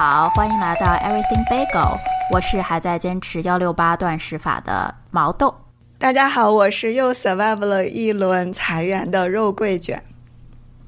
[0.00, 1.96] 好，欢迎来到 Everything Bagel，
[2.32, 5.52] 我是还在坚持幺六八断食法的毛豆。
[5.98, 10.00] 大家好，我是又 survive 了一轮裁员的肉桂卷。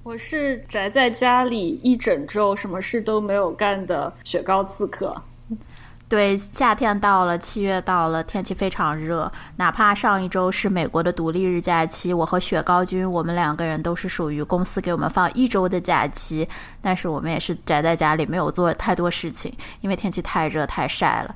[0.05, 5.21] 我是宅在家里一整周，什么事都没有干的雪糕刺客。
[6.11, 9.31] 对，夏天到了，七月到了，天气非常热。
[9.59, 16.49] 哪怕上一周是美国的独立日假期，我和雪糕君，我们两个人都是属于公司给我们放一周的假期，
[16.83, 21.33] 但是我们也是宅在家里，没有做太多事情，因为天气太热太晒了。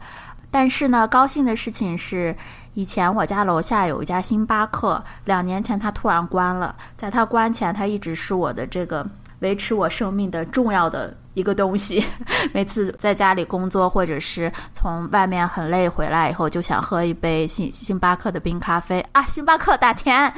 [0.50, 2.36] 但是呢，高兴的事情是，
[2.72, 9.06] 以前我家楼下有一家星巴克，两年前它突然关了，在它关前，它一直是我的这个
[9.38, 11.16] 维持我生命的重要的。
[11.34, 12.04] 一个东西，
[12.54, 19.22] 每次在家里工作，或者是从外面很累回来以后，就想喝一杯星星巴克的冰咖啡啊！
[19.26, 20.32] 星巴克打钱。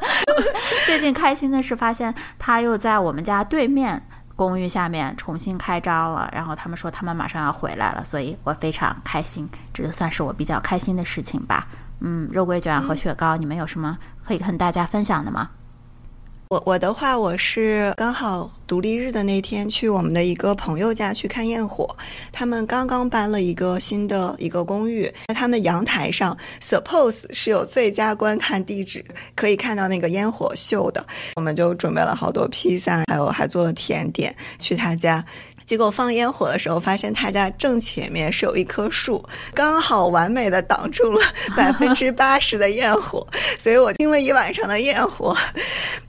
[0.86, 4.02] 最近开心的是发现他又在我们家对面
[4.34, 11.66] 公寓下面重新开张了，然后他们说他们马上要回来了，所以我非常开心，这就算是我比较开心的事情吧。
[12.00, 15.50] 嗯，肉桂卷和雪糕，你们有什么可以跟大家分享的吗？
[16.50, 21.96] 我我的话，我是刚好独立日的那天去我们的一个朋友家去看焰火。
[22.32, 29.04] 他们刚刚搬了一个新的一个公寓，在他们阳台上，suppose 是有最佳观看地址，
[29.36, 31.06] 可以看到那个烟火秀的。
[31.36, 35.24] 我们就准备了好多披萨，还有还做了甜点，去他家。
[35.70, 41.20] 结果放烟火的时候，发现他家正前面是有一棵树，刚好完美的挡住了
[41.56, 43.24] 百分之八十的焰火，
[43.56, 45.32] 所以我听了一晚上的焰火。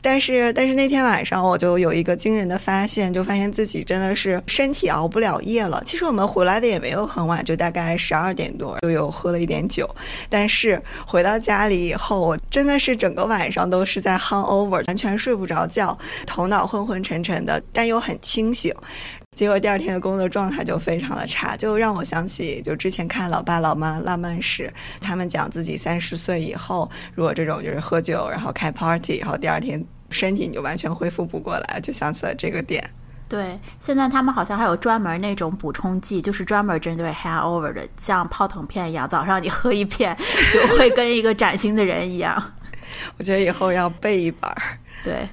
[0.02, 5.80] 但是，但是那天晚上我就有一个惊人的发现，就发现自己真的是身体熬不了夜了。
[5.86, 9.88] 其实我们回来的也没有很晚，就大概十二点多，就有喝了一点酒。
[10.28, 15.96] 但是回到家里以后，我真的是整个晚上都是在 hang over，完全睡不着觉，
[16.26, 18.74] 头脑昏昏沉沉的，但又很清醒。
[19.34, 24.68] 结果第二天的工作状态就非常的差，就让我想起就之前看《老爸老妈浪漫史》，
[25.00, 32.88] 他们讲自己三十岁以后，如果这种就是喝酒然后开 party，然后第二天身体你就完全恢复不过来，就想起了这个点。
[33.30, 40.16] 对，现在他们好像还有专门那种补充剂，就是专门针对 hangover 的，像泡腾片一样，早上你喝一片
[40.54, 42.54] 就会跟一个崭新的人一样。
[43.18, 44.52] 我觉得以后要备一本。
[45.06, 45.30] 对，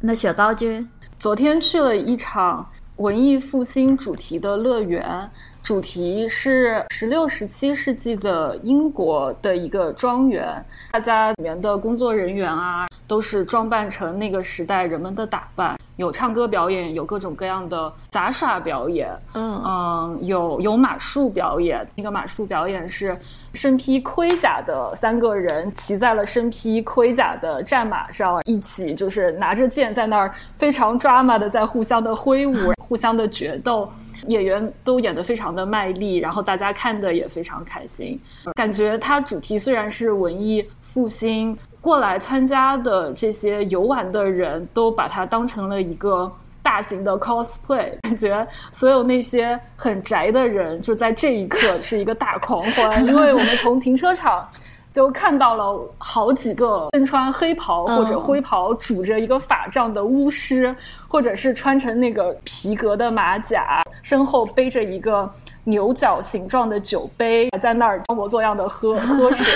[0.00, 2.66] 那雪糕君昨天去了一场。
[3.02, 5.28] 文艺复兴主题的乐园，
[5.60, 15.78] 主题是十六、十七世纪的英国的一个庄园，大家里面的工作人员啊，都是装扮成那个时代人们的打扮。
[15.96, 21.86] 有唱歌表演，有各种各样的杂耍表演，嗯嗯，有有马术表演。
[21.94, 23.14] 那个马术表演是
[23.52, 33.86] 身披盔甲的三个人骑在了身披盔甲的战马上，一起就是拿着剑在那儿非常 drama 的在互相的挥舞， 互相的决斗。
[34.28, 38.18] 演员都演得非常的卖力，然后大家看的也非常开心。
[38.54, 41.54] 感觉它主题虽然是文艺复兴。
[41.82, 46.30] 过来参加的这些游玩的人都把它当成了一个
[46.62, 54.48] 大型的 cosplay， 感觉所有那些很宅的人就在这一刻是一个大狂欢， 因为我们从停车场
[54.92, 60.72] 就看到了好几个身穿黑袍或者灰袍、拄着一个法杖的巫师，
[61.08, 65.28] 或者是穿成那个皮革的马甲，身后背着一个。
[65.64, 69.46] 牛角形状的酒杯，还在那儿装模作样的喝 喝水，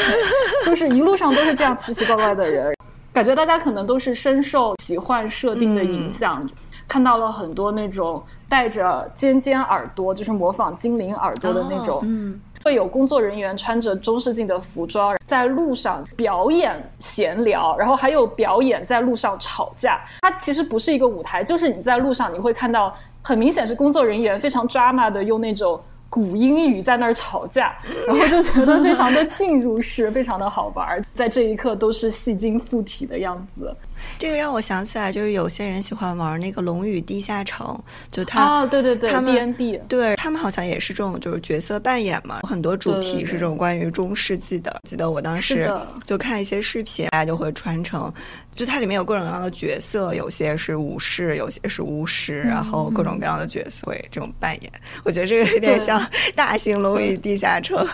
[0.64, 2.72] 就是一路上都是这样奇奇怪怪的人，
[3.12, 6.48] 感觉大家可能都是深受奇幻设定的影响，
[6.86, 20.00] 看到了很多那种带着尖尖耳朵，就是模仿精灵耳朵的那种，嗯，会有工作人员穿着中世纪的服装在路上表演闲聊，然后还有表演在路上吵架。
[20.20, 25.82] 它其实不是一个舞台，就是你在路上你会看到，很明显是工作人员非常 drama 的用那种。
[26.16, 33.70] 古英语在那儿吵架，然后就觉得非常的进 入式，非常的好玩，在这一刻都是戏精附体的样子。
[34.18, 37.66] 这个让我想起来，就是有些人喜欢玩那个《龙与地下城》，
[38.14, 44.80] 就他哦，对对对，他们 D N D，对他们好像也是这种就是角色扮演嘛，很多主题是这种关于中世纪的。
[44.84, 45.70] 记得我当时
[46.04, 48.12] 就看一些视频，大家就会穿成，
[48.54, 54.72] 就它里面有各种各样的角色，有些是武士，有些是巫师，然后各种各样的角色会这种扮演。
[55.04, 56.04] 我觉得这个有点像
[56.34, 57.84] 大型《龙与地下城》，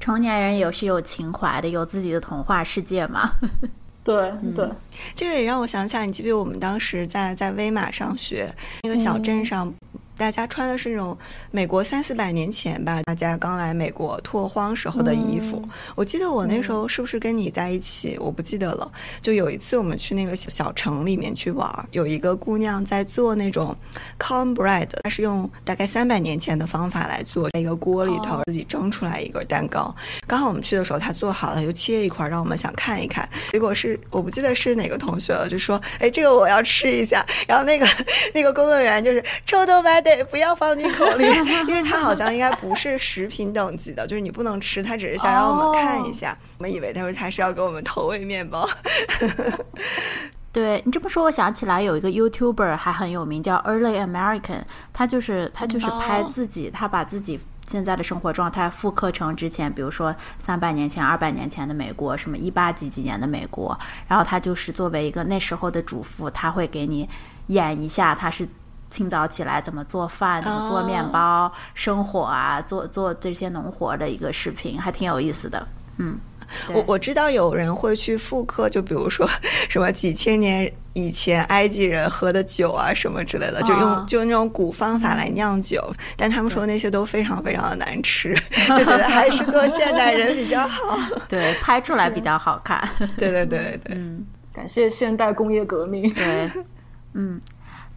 [0.00, 3.30] 成年人也是有情怀的，有自己的童话世界嘛。
[4.08, 4.66] 对对，
[5.14, 8.50] 这个也让我想起来，你记不记得我们当时在在威马上学，
[8.82, 9.70] 那个小镇上
[10.18, 11.16] 大家穿的是那种
[11.52, 15.62] 美国三四百年前吧，大家刚来美国拓荒时候的衣服。
[15.94, 18.16] 我记得我那时候是不是跟你在一起？
[18.20, 18.90] 我不记得了。
[19.22, 23.74] 就有一次我们去那个小小城里面去玩，有一个姑娘在做那种
[24.18, 29.94] cornbread，她是用大概三百年前的方法来做，在一个锅里头自己蒸出来一个蛋糕。
[30.26, 33.28] 刚好我们去的时候她做好了，又切一块让我们想看一看。
[33.52, 37.86] 结果是我不记得是哪个同学了，就说：“哎，这个我要吃一下。”然后那个
[38.34, 39.88] 那个工作人员就是臭豆腐。
[40.08, 41.24] 对，不要放进口里，
[41.68, 46.34] 因为它好像应该不是食品等级的，就是你不能吃，他只是想让我们看一下。
[46.56, 48.66] 我们以为他说他是要给我们投喂面包。
[50.50, 54.62] 对你这么说，我想起来有一个 YouTuber 还很有名，叫 Early American，
[54.94, 63.78] 他就是他就是拍自己，他把自己现在的生活状态复刻成之前，比如说三百年前、二百年前的美国，什么一八几几年的美国，
[64.08, 67.06] 然后他就是作为一个那时候的主妇，他会给你
[67.48, 68.48] 演一下他是。
[68.90, 75.66] 清早起来怎么做饭，怎么做面包，生火啊，做做这些农活的一个视频，还挺有意思的。
[75.98, 76.18] 嗯，
[76.72, 79.28] 我我知道有人会去复刻，就比如说
[79.68, 88.34] 什么几千年以前埃及人喝的酒啊，什么之类的，就用就那种古方法来酿酒，但他们说那些都非常非常的难吃，
[88.68, 90.96] 就觉得还是做现代人比较好。
[91.28, 92.88] 对，拍出来比较好看。
[93.18, 96.12] 对对对对，嗯，感谢现代工业革命。
[96.14, 96.50] 对，
[97.12, 97.40] 嗯。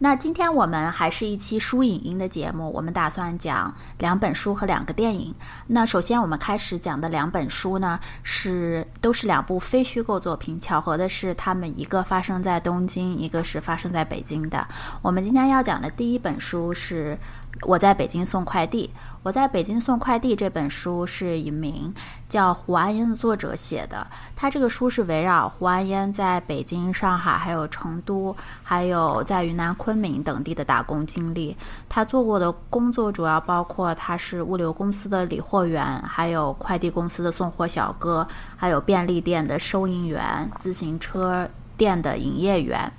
[0.02, 5.32] 那今天我们还是一期书影音的节目，我们打算讲两本书和两个电影。
[5.68, 10.60] 那首先我们开始讲的两本书呢，是都是两部非虚构作品。
[10.60, 14.66] 巧合的是，他们一个发生在东京，一个是发生在北京的。
[15.02, 17.16] 我们今天要讲的第一本书是。
[17.60, 18.90] 我在北京送快递。
[19.22, 21.94] 我在北京送快递这本书是一名
[22.28, 24.04] 叫胡安烟的作者写的。
[24.34, 28.34] 他这个书是围绕胡安烟在北京、上海、还有成都，
[28.64, 31.56] 还有在云南昆明等地的打工经历。
[31.88, 38.26] 他做过的工作主要包括他是物流公司的理货员，还有快递公司的送货小哥，
[38.56, 42.92] 还有便利店的收银员、自行车店的营业员。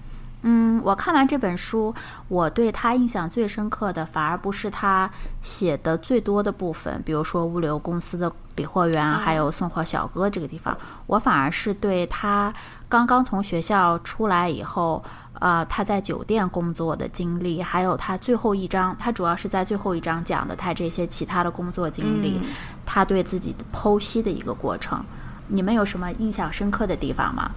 [0.45, 1.93] 嗯，我看完这本书，
[2.27, 5.09] 我对他印象最深刻的，反而不是他
[5.41, 12.53] 写的最多的部分，比如说物流公司的理货员，还有送货小哥这个地方，我反而是对他
[12.89, 15.01] 刚刚从学校出来以后，
[15.39, 22.41] 呃，他在酒店工作的经历，还有他最后一章，他主要是在最后一章讲的他这些其他的工作经历，
[22.85, 25.01] 他对自己的剖析的一个过程。
[25.47, 27.49] 你们有什么印象深刻的地方吗？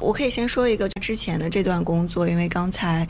[0.00, 3.06] 我可以先说一个之前的这段工作，因为刚才。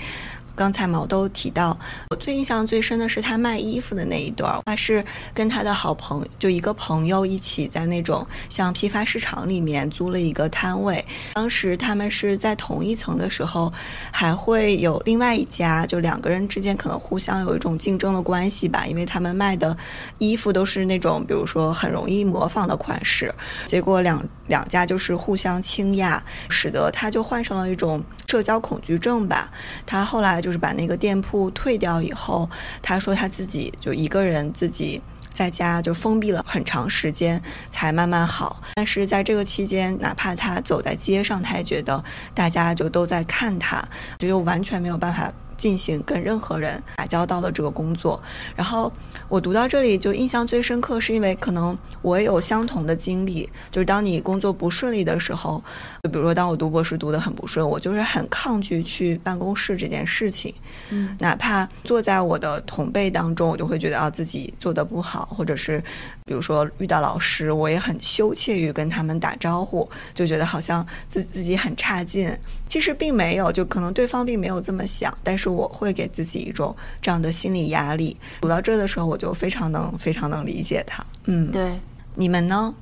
[0.58, 1.78] 刚才毛豆提到，
[2.08, 4.58] 我最印象最深的是他卖衣服的那一段。
[4.64, 5.04] 他是
[5.34, 11.04] 跟他的好朋友，就一个朋友一起在那种像批发市场里面租了一个摊位。
[11.34, 13.70] 当时他们是在同一层的时候，
[14.10, 19.76] 还会有另外一家，就两个人之间可能互相有一种竞争的关系吧，因为他们卖的
[20.16, 23.30] 衣服都是那种，比如说很容易模仿的款式。
[23.66, 29.50] 结果两 两家就是互相倾轧，使得他就患上了一种社交恐惧症吧。
[29.84, 30.36] 他后来。
[30.46, 32.48] 就是把那个店铺退掉以后，
[32.82, 35.00] 他说他自己就一个人自己
[35.32, 38.62] 在家就封闭了很长时间，才慢慢好。
[38.74, 42.04] 但是在这个期间，哪怕他走在街上，他也觉得
[42.34, 43.82] 大家就都在看他，
[44.18, 45.32] 就又完全没有办法。
[45.56, 48.20] 进行跟任何人打交道的这个工作，
[48.54, 48.92] 然后
[49.28, 55.62] 我读到这里就印象最深刻，是因为可能我也有相同的经历，就是当你工作不顺利的时候，
[56.02, 60.54] 就比如说当我读博士读得很不顺，我就是很抗拒去办公室这件事情，
[60.90, 65.82] 嗯，哪怕坐在我的同辈当中，我就会觉得啊自己做的不好，或者是
[66.26, 72.30] 比如说遇到老师，我也很羞怯于跟他们打招呼，就觉得好像自自己很差劲，
[72.68, 75.46] 其实并没有，就可能对方并没有这么想，但是。
[75.56, 78.16] 我会给自己一种这样的心理压力。
[78.40, 81.06] 读到这的时候，我就非常能、非常能理解他。
[81.26, 81.78] 嗯，对，
[82.16, 82.74] 你们呢？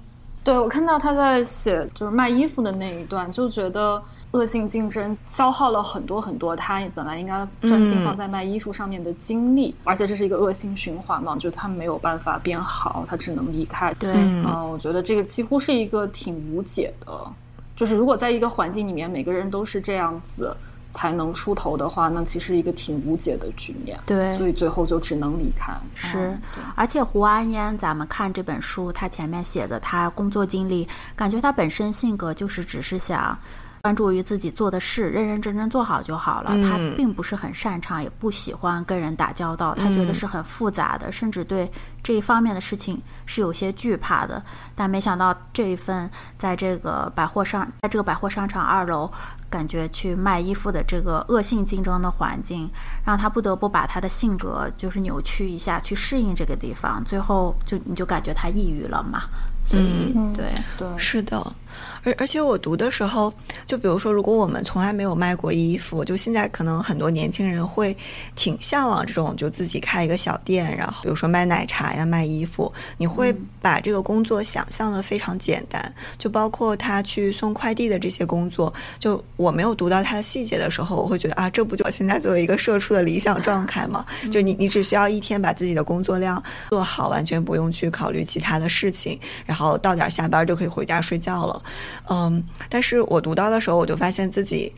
[0.42, 4.02] 对我看到他在写就是卖衣服的那一段，就觉得
[4.34, 13.94] 恶性竞争消耗了很多很多他本来应该专心放在卖衣服上面的精力，而且这是一个恶性循环嘛，就他没有办法变好，他只能离开。
[13.94, 17.12] 对，嗯，我觉得这个几乎是一个挺无解的，
[17.74, 20.54] 就是如果在一个环境里面，每个人都是这样子。
[20.96, 23.98] 才能出头的话，那其实一个挺无解的局面。
[24.06, 25.74] 对，所以最后就只能离开。
[25.92, 26.38] 是，
[26.76, 30.86] 而且胡安烟，咱们看这本书，他前面写的他工作经历，
[31.16, 33.36] 感觉他本身性格就是只是想
[33.84, 36.52] 专注于自己做的事，认认真真做好就好了。
[36.62, 41.70] 他并不是很擅长，也不喜欢跟人打交道，他觉得是很复杂的，甚至对
[42.02, 44.42] 这一方面的事情是有些惧怕的。
[44.74, 49.12] 但没想到这一份在这个百货商，在这个百货商场二楼，
[49.50, 52.70] 感觉去卖衣服的这个恶性竞争的环境，
[53.04, 57.04] 让他不得不把他的性格就是扭曲一下，去适应这个地方。
[57.04, 59.24] 最后就你就感觉他抑郁了嘛。
[59.72, 60.46] 嗯，对
[60.78, 61.52] 对，是的。
[62.04, 63.32] 而而且我读的时候，
[63.66, 67.96] 就比如说，如果我们从来没有卖过衣服，就现在可能很多年轻人会
[68.34, 78.72] 挺向往这种，就自己开一个小店，然后比如说卖奶茶呀、卖衣服，你会把这个工作想象的非常简单，就包括他去送快递的这些工作。
[78.98, 84.04] 就我没有读到他的细节的时候，我会觉得啊，这不就我现在作为一个社畜的理想状态吗？
[84.30, 91.62] 就你你只需要一天把自己的工作量做好，完全不用去考虑其他的事情，然后到点下班就可以回家睡觉了。
[92.08, 94.72] 嗯，但是我读到的时候，我就发现自己。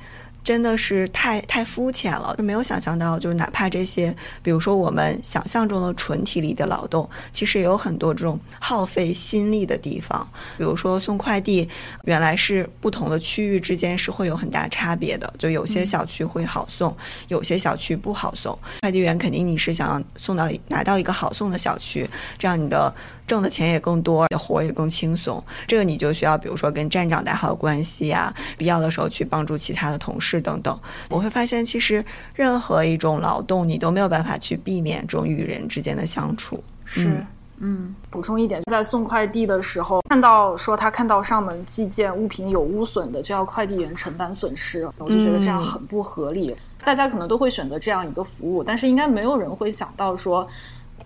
[0.46, 10.25] 真的是太太肤浅了，就没有想象到，就是哪怕这些，比如说我们想象中的纯体力的劳动，其实也有很多这种耗费心力的地方。
[10.56, 11.68] 比如说送快递，
[12.04, 16.96] 原来是不同的区域之间是会有很大差别的，就有些小区会好送，
[17.26, 18.56] 有些小区不好送。
[18.82, 22.08] 快递员肯定你是想送到拿到一个好送的小区，
[22.38, 22.94] 这样你的
[23.26, 25.42] 挣的钱也更多，活也更轻松。
[25.66, 30.40] 这个你就需要，比如说跟站长打好关系呀，必要的时候去帮助其他的同事。
[30.40, 30.78] 等等，
[31.11, 32.04] 我会发现，其实
[32.35, 36.62] 任何一种劳动，你都没有办法去避免这种与人之间的相处。
[36.85, 37.25] 是，
[37.59, 46.54] 嗯，补充一点，在送快递的时候，看到说他看到上门寄件物品有污损的，就要快递员承担损失，我就觉得这样很不合理。
[46.85, 50.47] 大家可能都会选择这样一个服务，但是应该没有人会想到说。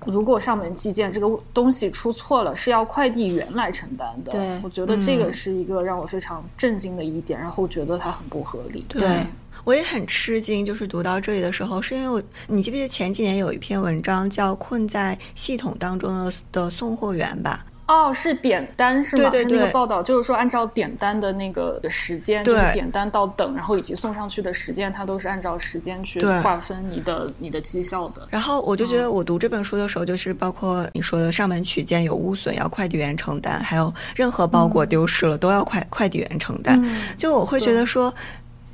[0.06, 4.32] 如果上门寄件这个东西出错了，是要快递员来承担的。
[4.32, 8.84] 对，我觉得这个是一个让我非常震惊的一点，然后觉得它很不合理。
[8.88, 9.24] 对，
[9.64, 17.66] 我也很吃惊，就是读到这里的时候，是因为我，你记不记得前几年有一篇文章叫《困在系统当中的的送货员》吧？
[17.90, 19.28] 哦，是点单是吗？
[19.30, 19.58] 对对对。
[19.58, 28.28] 那个报道就是说，按照点单的那个时间，就是点单到等，然后以及送上去的时间，它都是按照时间去划分你的你的绩效的。
[28.30, 36.80] 然后我就觉得，我读这本书的时候，就是包括你说的上门取件有污损要快递员承担，还有任何包裹丢失了都要快快递员承担。
[37.18, 38.14] 就我会觉得说。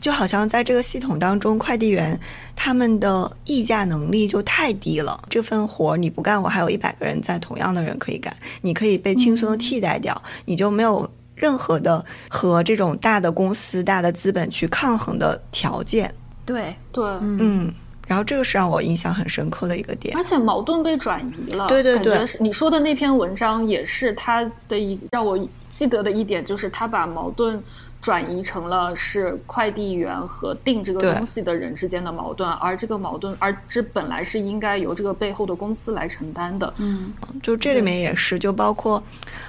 [0.06, 2.16] 就好像在这个系统当中，快递员
[2.54, 5.20] 他们的议价能力就太低了。
[5.28, 8.32] 这份活你不干，我还有一百个人在，同样的人可以干，
[8.62, 16.14] 你可以被轻松的替代掉，你就没有任何的和这种大的公司、大的资本去抗衡的条件。
[16.44, 17.74] 对对，嗯。
[18.06, 21.66] 然后这个是让我印象很深刻的一个点，而且矛盾被转移了。
[21.66, 25.36] 对对对，你说的那篇文章也是他的一让我
[25.68, 27.60] 记得的一点，就是他把矛盾。
[28.06, 36.72] 转移成了是快递员和订这个东西的人之间的矛盾，而这个矛盾，而这本来是应该由这个背后的公司来承担的。
[36.76, 39.02] 嗯，就这里面也是，就包括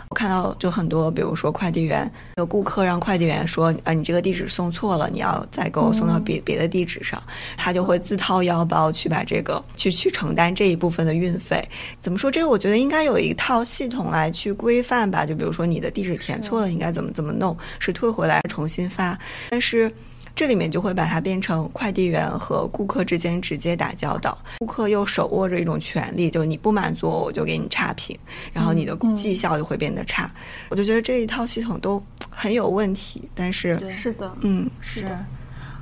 [0.09, 7.21] 我看到就很多，比如说快递员有顾客让快递员说啊，你这个地址送错了，你要再给我送到别别的地址上，
[7.57, 11.63] 他就会自掏腰包去把这个去去承担这一部分的运费。
[11.99, 12.31] 怎么说？
[12.31, 15.25] 这个我觉得应该有一套系统来去规范吧。
[15.25, 18.41] 就比如说你的地址填错了，应该怎么怎么弄，是退回来。
[18.47, 19.17] 重新发，
[19.49, 19.91] 但是
[20.37, 28.15] 这里面就会把它变成快递员和顾客之间直接打交道，顾客又手握着一种权利，就你不满足我，我就给你差评，
[28.53, 30.31] 然后你的绩效就会变得差。
[30.69, 35.25] 我就觉得这一套系统都很有问题，但是是的，嗯，是的。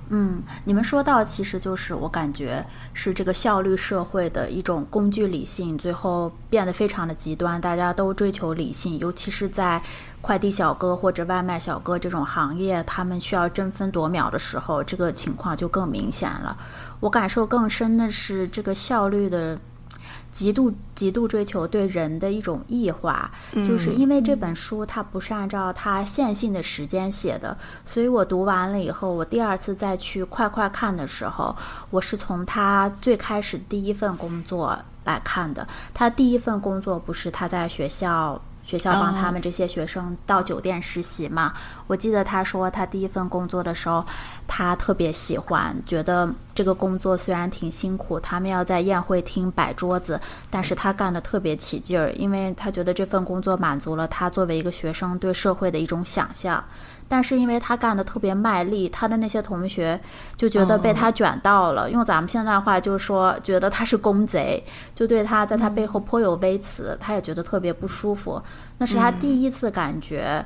[0.09, 9.81] 嗯，你们说到，其实就是我感觉是这个效率社会的一种工具理性，最后变得非常的极端，大家都追求理性，尤其是在
[10.21, 16.55] 快递小哥或者外卖小哥这种行业，他们需要争分夺秒的时候，这个情况就更明显了。
[16.99, 19.59] 我感受更深的是这个效率的。
[20.35, 31.55] 极度极度追求对人的一种异化，就是因为这本书它不是按照它线性的时间写的，所以我读完了以后，我第二次再去快快看的时候，
[31.89, 35.65] 我是从他最开始第一份工作来看的。
[35.93, 38.41] 他第一份工作不是他在学校。
[38.65, 41.53] 学校帮他们这些学生到酒店实习嘛？
[41.85, 44.03] 我记得他说他第一份工作的时候，
[44.47, 50.19] 他特别喜欢，觉得这个工作虽然挺辛苦，他们要在宴会厅摆桌子，
[50.49, 56.63] 但是他干的特别起劲儿，因为他觉得这份工作满足了他作为一个学生对社会的一种想象。
[57.07, 59.99] 但是因为他干的特别卖力，他的那些同学
[60.35, 61.89] 就觉得被他卷到了。
[61.89, 66.97] 用咱们现在话就是说，觉得他是公贼，就对他在他背后颇有微词。
[66.99, 68.41] 他也觉得特别不舒服。
[68.79, 70.43] 那是他第一次感觉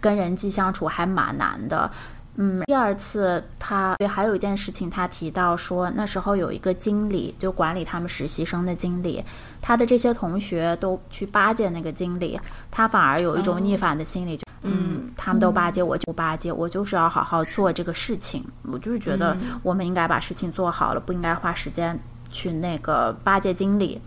[0.00, 1.90] 跟人际相处还蛮难的。
[1.92, 2.17] 嗯，
[2.66, 9.24] 第二次他对还有一件事情，他提到说，那时候有一个经理，就管理他们实习生的经理，
[9.60, 12.38] 他的这些同学都去巴结那个经理，
[12.70, 21.98] 他反而有一种逆反的心理，就嗯，他们都巴结我就不巴结，我就是要好好做这个事情，我就是觉得我们应该把事情做好了，不应该花时间
[22.30, 24.00] 去那个巴结经理。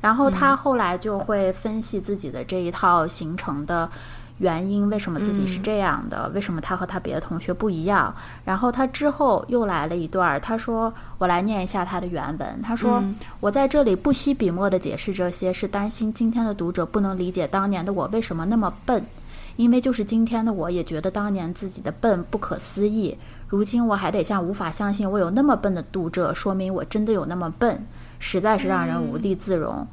[0.00, 3.90] 然后他后来就会分析自己的这一套形成的。
[4.42, 6.28] 原因为什么自己是这样的？
[6.34, 8.12] 为什么他和他别的同学不一样？
[8.44, 12.60] 然后他之后又来了一段，他说：“我来念一下他的原文。
[12.60, 13.00] 他说：
[13.38, 19.06] 我在这里不惜笔墨的解释这些，是担心今天的读者不能理解当年的我为什么那么笨，
[19.54, 23.16] 因为就是今天的我也觉得当年自己的笨不可思议。
[23.46, 27.86] 如今我还得向无法相信我有那么笨的读者说明我真的有那么笨，
[28.18, 29.86] 实在是让人无地自容。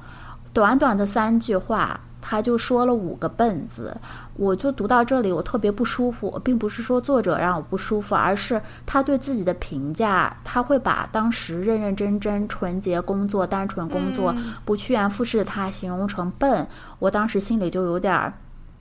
[0.51, 3.95] 短短的三句话。”他就说了五个“笨”字，
[4.35, 14.35] 我就读到这里，我特别不舒服，并不是说作者让我不舒服，而是他对自己的评价，他会把当时认认真真、纯洁工作、单纯工作、
[14.65, 16.67] 不趋炎附势的他形容成笨，
[16.99, 18.33] 我当时心里就有点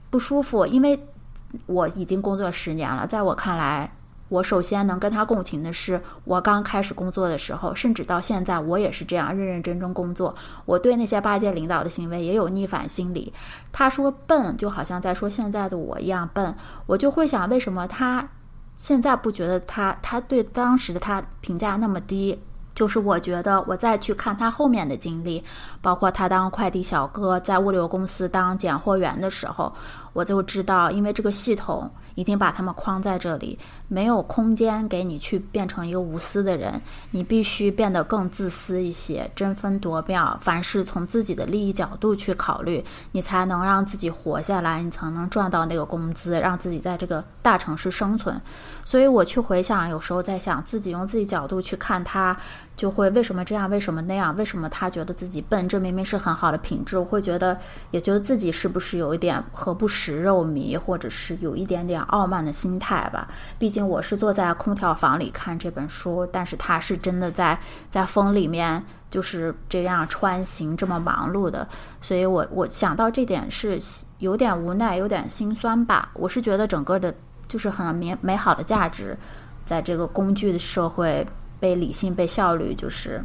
[0.09, 0.99] 不舒服，因为
[1.65, 3.91] 我已经工作十年了，在我看来。
[4.29, 10.33] 我首先能跟他共情的是，我刚开始工作的时候，甚至到现在，我也是这样认认真真工作。
[10.65, 13.33] 我对那些八戒领导的行为也有逆反心理。
[13.71, 16.55] 他说笨，就好像在说现在的我一样笨。
[16.85, 18.29] 我就会想，为什么他
[18.77, 22.41] 现在不觉得他他对当时的他评价那么低？
[22.75, 25.43] 就是我觉得我再去看他后面的经历，
[25.81, 29.73] 包括他当快递小哥，在物流公司当拣货员的时候，
[30.19, 31.89] 我就知道，因为这个系统。
[32.15, 33.57] 已经把他们框在这里，
[33.87, 36.81] 没有空间给你去变成一个无私的人。
[37.11, 42.83] 你必须变得更自私一些，争分夺秒，凡事从自己的利益角度去考虑，
[43.13, 48.41] 你才能让自己活下来，你才能赚到那个工资，让自己在这个大城市生存。
[48.83, 52.35] 所以我去回想，有时候在想自己用自己角度去看他，
[52.79, 55.67] 就会为什么这样，为什么那样，为什么他觉得自己笨？
[55.67, 56.97] 这明明是很好的品质。
[56.97, 57.59] 我会觉得，
[57.91, 62.01] 也觉得自己是不是有一点何不食肉糜，或者是有一点点。
[62.03, 67.59] 傲慢的心态吧，毕竟我是坐在空调房里看这本书，但是他是真的在
[67.89, 68.81] 在风里面
[69.11, 71.67] 就是这样穿行，这么忙碌的，
[72.01, 73.77] 所以我我想到这点是
[74.19, 76.09] 有点无奈，有点心酸吧。
[76.13, 77.13] 我是觉得整个的，
[77.45, 79.17] 就是很美美好的价值，
[79.65, 81.27] 在这个工具的社会
[81.59, 83.23] 被理性、被效率就是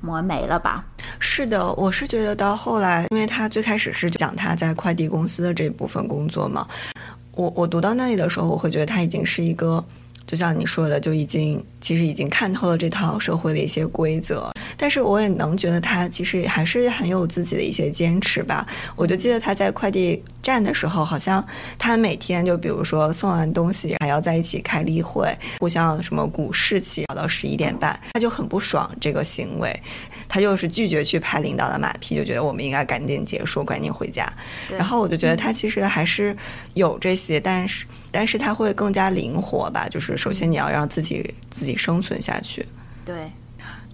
[0.00, 0.84] 磨没了吧。
[1.18, 6.66] 是的，我是觉得到后来，因为他最开始是讲他在快递公司的这部分工作嘛。
[7.32, 9.84] 我我读到那里的时候，我会觉得他已经是一个，
[10.34, 14.50] 就像你说的，就已经其实已经看透了这套社会的一些规则。
[14.76, 18.66] 但是我也能觉得他其实还是很有自己的一些坚持吧。
[18.96, 21.46] 我就记得他在快递站的时候，好像
[21.78, 29.72] 他每天就比如说送完东西还要在一起开例会，互相什么鼓士气，搞到十一点半，他就很不爽这个行为。
[30.28, 34.28] 他就是拒绝去拍领导的马屁，就觉得我们应该赶紧结束，赶紧回家。
[34.68, 36.36] 然后我就觉得他其实还是
[36.72, 39.88] 有这些，但是但是它会更加灵活吧。
[39.90, 42.64] 就是首先你要让自己自己生存下去。
[43.04, 43.30] 对，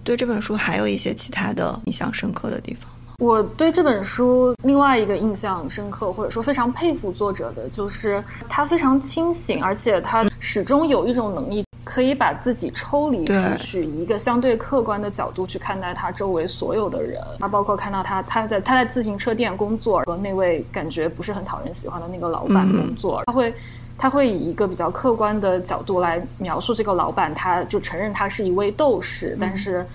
[0.03, 3.15] 对这本书还有一些其他的印象深刻的地方吗？
[3.17, 11.63] 我对这本书另外一个印象深刻，或者说非常佩服作者的，就是他非常清醒，而且他始终有一种能力。
[11.83, 17.19] 可以把自己抽离出去，以一个相对客观的角度去看待他周围所有的人。
[17.39, 23.23] 他包括看到他他在他在自行车店工作，和那位感觉不是很讨人喜欢的那个老板工作。
[23.25, 23.53] 他会
[24.01, 29.85] 他会以一个比较客观的角度来描述这个老板，他就承认他是一位斗士，但是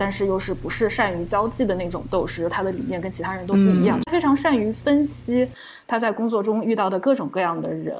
[0.00, 2.48] 但是又是不是善于交际的那种斗士。
[2.48, 5.48] 他的理念跟其他人都不一样，非常善于分析
[5.86, 7.94] 他在工作中遇到的各种各样的人。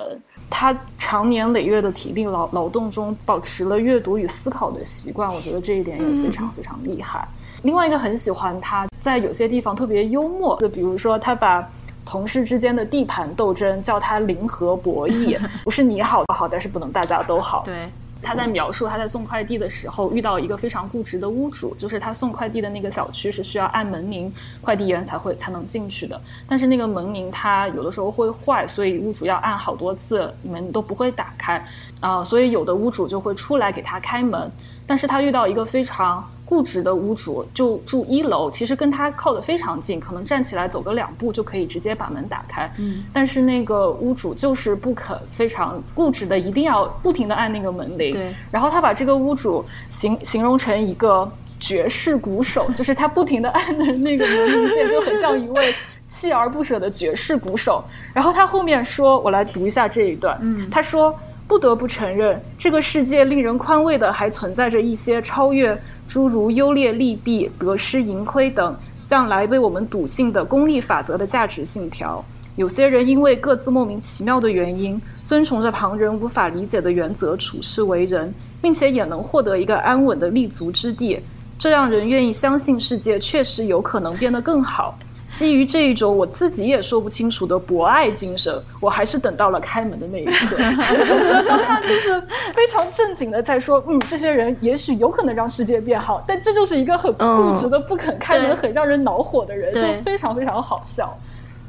[0.51, 7.25] 他长年累月的体力劳劳动中，保持了阅读与思考的习惯，我觉得这一点也非常非常厉害。
[7.63, 11.71] 另外一个很喜欢他在有些地方特别幽默，就比如说他把
[12.13, 17.63] 同事之间的地盘斗争叫他零和博弈， 不是你好好，但是不能大家都好。
[17.65, 17.89] 对。
[18.21, 26.21] 他在描述他在送快递的时候遇到一个非常固执的屋主，就是他送快递的那个小区是需要按门铃，快递员才会才能进去的。
[26.47, 31.67] 但是那个门铃它有的时候会坏，所以屋主要按好多次门都不会打开，
[32.01, 34.53] 啊，所以有的屋主就会出来给他开门。
[34.87, 36.23] 但是他遇到一个非常。
[36.53, 42.71] 固执的屋主就住一楼，其实跟他靠得非常近，可能站起来走个两步就可以直接把门打开。
[42.77, 48.13] 嗯，但是那个屋主就是不肯，非常固执的，一定要不停的按那个门铃。
[48.13, 51.27] 对，然后他把这个屋主形形容成一个
[51.59, 55.75] 绝世鼓手，就是他不停的按的那个门铃键就很像一位
[56.07, 57.83] 锲而不舍的绝世鼓手。
[58.13, 60.39] 然后他后面说，我来读一下这一段。
[60.43, 61.19] 嗯，他说。
[61.45, 65.79] 不得不承认，这个世界令人宽慰的还存在着一些超越
[66.13, 72.23] 诸如优劣利弊、得失盈亏等向来被我们笃信的功利法则的价值信条。
[72.57, 81.19] 有些人因为各自莫名其妙的原因，遵从着旁人无法理解的原则处事为人，并且也能获得一个安稳的立足之地，
[81.59, 84.99] 这让人愿意相信世界确实有可能变得更好。
[85.33, 90.57] 基于这一种我自己也说不清楚的博爱精神，我还是等到了开门的那一刻。
[90.57, 92.21] 我觉得他就是
[92.55, 101.19] 非常正经的在说，嗯，这些人也许有可能让世界变好，但这就是一个很固执的不肯开门、很让人恼火的人，就非常非常好笑。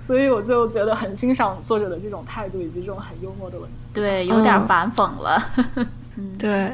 [0.05, 4.01] 所以我就觉得很欣赏作者的这种态度以及这种很幽默的文字。
[4.01, 5.41] 对，有点反讽了。
[6.17, 6.71] 嗯，对。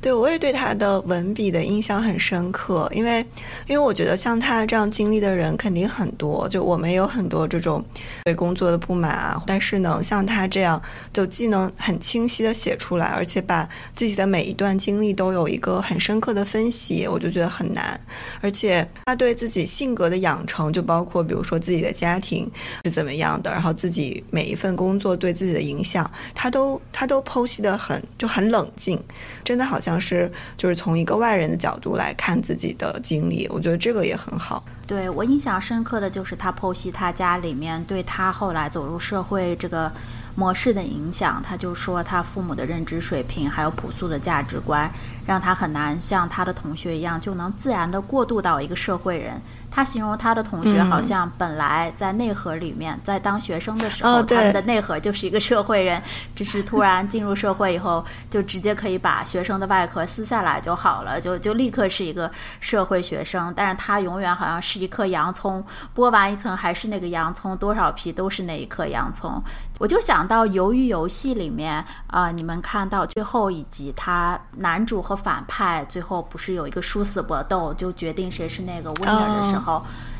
[0.00, 3.18] 对，我也对他的文笔的印象很深刻，因为，
[3.66, 7.84] 因为我觉得像他这样经历的人肯定很多，就我们有很多这种
[8.24, 10.80] 对工作的不满啊，但是能像他这样，
[11.12, 17.98] 就既能很清晰的写出来，而且把自己的每一段经历都有一个很深刻的分析，我就觉得很难。
[18.40, 22.48] 而且他对自己性格的养成，就包括比如说自己的家庭
[22.84, 29.02] 是怎么样的，然后自己每一份工作对自己的影响，他都他都剖析的很就很冷静，
[29.42, 29.77] 真的好。
[29.78, 34.60] 好像是就是从一个外人的角度来看自己的经历，我觉得这个也很好。
[34.88, 39.92] 对我印象深刻的就是他剖析他家里面对他后来走入社会这个
[40.34, 41.40] 模式的影响。
[41.46, 44.90] 他就说他父母的认知水平还有朴素的价值观，
[45.24, 49.40] 让他很难像他的同学一样就能自然的过渡到一个社会人。
[49.70, 56.02] 他形容他的同学好像本来在内核里面，在当学生的时候，他们的内核就是一个社会人，
[56.34, 63.52] 只是突然进入社会以后，就直接可以把学生的外壳撕下来就好了，就就立刻是一个社会学生。
[63.54, 69.42] 但是他永远好像是一颗洋葱，剥完一层还是那个洋葱，多少皮都是那一颗洋葱。
[69.78, 79.57] 我就想到《鱿鱼游戏》里面啊，你们看到最后一集，他男主和反派最后不是有一个殊死搏斗，就决定谁是那个 winner 的时候，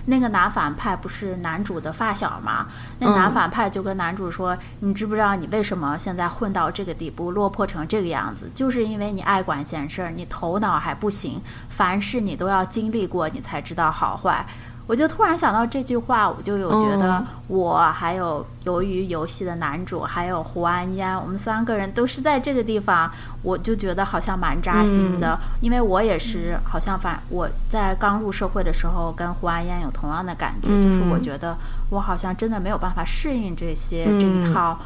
[0.07, 2.66] 那个男反派不是男主的发小吗？
[2.98, 8.51] 那男反派就跟男主说：“你知不知道你为什么现在混到这个地步，落魄成这个样子？
[8.55, 14.46] 就是因为你爱管闲事儿，你头脑还不行，凡事你都要经历过，你才知道好坏。”
[14.88, 23.11] 我就突然想到这句话，我就有觉得我还有由于游戏的男主，还有胡安烟，我们三个人都是在这个地方，
[23.42, 31.55] 我就觉得好像蛮扎心的，因为我也是好像反我在刚入社会的时候，跟胡安烟有同样的感觉，就是我觉得
[31.90, 34.79] 我好像真的没有办法适应这些这一套，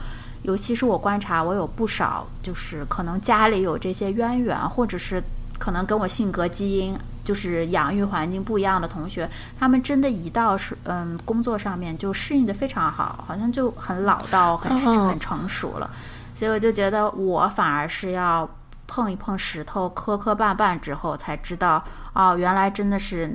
[0.42, 5.22] 尤其是我观察我有不少就是可能家里有这些渊源，或者是
[5.60, 6.98] 可能跟我性格基因。
[7.24, 15.90] 就是养育环境不一样的同学，他们真的一到是嗯工作上面就适应的非常好，好像就很老道、很很成熟了。
[16.34, 18.48] 所以我就觉得我反而是要
[18.86, 21.82] 碰一碰石头、磕磕绊绊之后，才知道
[22.12, 23.30] 哦，原来真的是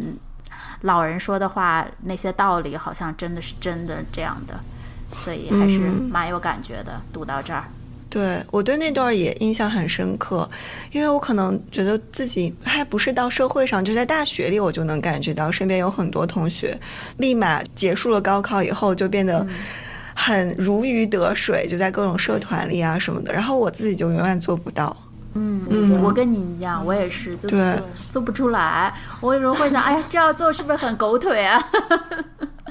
[0.81, 4.59] 老人说的话，那些道理好像真的是真的这样的。
[5.19, 5.79] 所以还是
[6.11, 7.63] 蛮有感觉的，读到这儿。
[8.09, 10.49] 对我对那段也印象很深刻，
[10.91, 16.77] 因为我可能觉得自己还不是到社会上，就在大学里，我就能感觉到身边有很多同学，
[17.17, 19.45] 立马结束了高考以后就变得
[20.15, 23.33] 很如鱼得水，就在各种社团里啊什么的。
[23.33, 24.95] 然后我自己就永远做不到。
[25.33, 27.49] 嗯嗯，我跟你一样，我也是，就
[28.09, 28.91] 做不出来。
[29.19, 31.61] 我有时候会想，哎呀，这样做是不是很狗腿啊？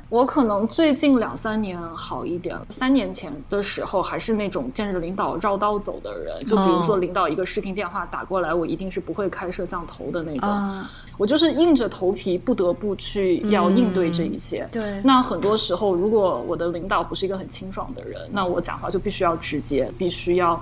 [0.09, 10.85] 我可能最近两三年好一点，三年前的时候还是那种见着领导绕道走的人，就比如说领导一个视频电话打过来，我一定是不会开摄像头的那种，
[11.17, 14.69] 我就是硬着头皮不得不去要应对这一切。
[14.71, 20.61] 对，那很多时候如果我的领导不是一个很清爽的人，那我讲话就必须要直接，必须要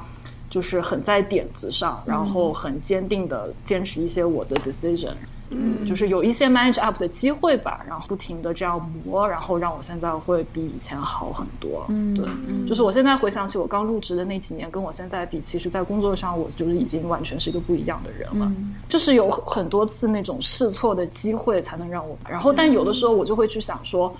[0.55, 5.15] 就是很在点子上，然后很坚定的坚持一些我的 decision。
[5.51, 11.85] 嗯，就是有一些 manage up 的机会吧，然后不停的这样磨，然后让我现在会比以前好很多。
[11.89, 12.25] 嗯，对，
[12.69, 18.51] 就是我现在回想起我刚入职的那几年，跟我现在比，其实，在工作上我就是已经完全是一个不一样的人了。
[18.89, 22.17] 就是有很多次那种试错的机会，才能让我。
[22.29, 24.15] 然后，但有的时候我就会去想说，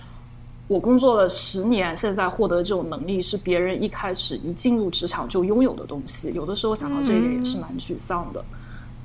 [0.67, 6.33] 我工作了十年，现在获得这种能力是别人一开始一进入职场就拥有的东西。
[6.33, 8.43] 有的时候想到这一点也是蛮沮丧的。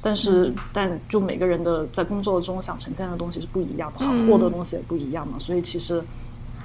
[0.02, 6.02] 但是，但就每个人的在工作中想呈现的东西是不一样的，好获得东西也不一样嘛，所以其实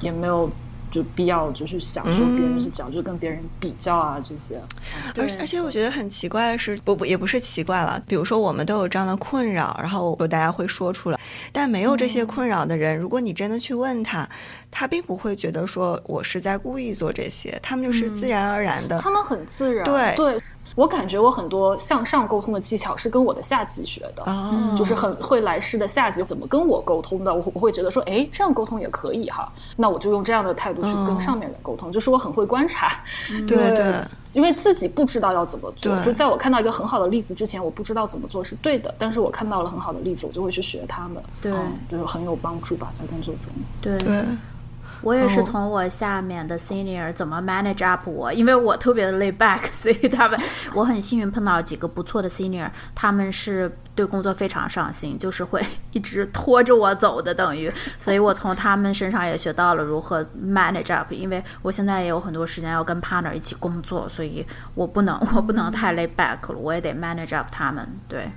[0.01, 0.49] 也没有
[0.95, 4.61] 就必要就是想说别人是讲，就跟别人比较啊这些。
[5.17, 11.19] 而而且我觉得很奇怪的是，不不也不是奇怪了，比如说我们都有这样的困扰，然后大家会说出来，
[11.51, 14.29] 但没有这些困扰的人，如果你真的去问他，
[14.71, 20.41] 他并不会觉得说我是在故意做这些，他们就是自然而然的，他们很自然，对对。
[20.75, 32.89] 我感觉我很多向上沟通的技巧是跟我的下级学的，哦就是很会来事的下级怎么跟我沟通的，我我会觉得说，哎，这样沟通也可以哈，那我就用这样的态度去跟上面人沟通，就是我很会观察，
[33.47, 33.95] 对对。
[34.33, 41.53] 因为自己不知道要怎么做，就在我看到一个很好的例子之前，我不知道怎么做是对的，但是我看到了很好的例子，我就会去学他们，对。
[41.53, 43.55] 嗯就是很有帮助吧，在工作中。
[43.81, 43.97] 对。
[43.99, 44.25] 对，
[45.05, 45.43] 我也是哦。
[45.43, 50.39] 从我下面的 senior 怎么 manage up 我，因为我特别的 lay back， 所以他们
[50.75, 68.31] 我很幸运碰到几个不错的 senior，他们是对工作非常上心，就是会 一直拖着我走的，等于，所以我从他们身上也学到了如何 manage up，因为我现在也有很多时间要跟 partner 一起工作，所以我不能我不能太 lay back 了，我也得 manage up 他们，对。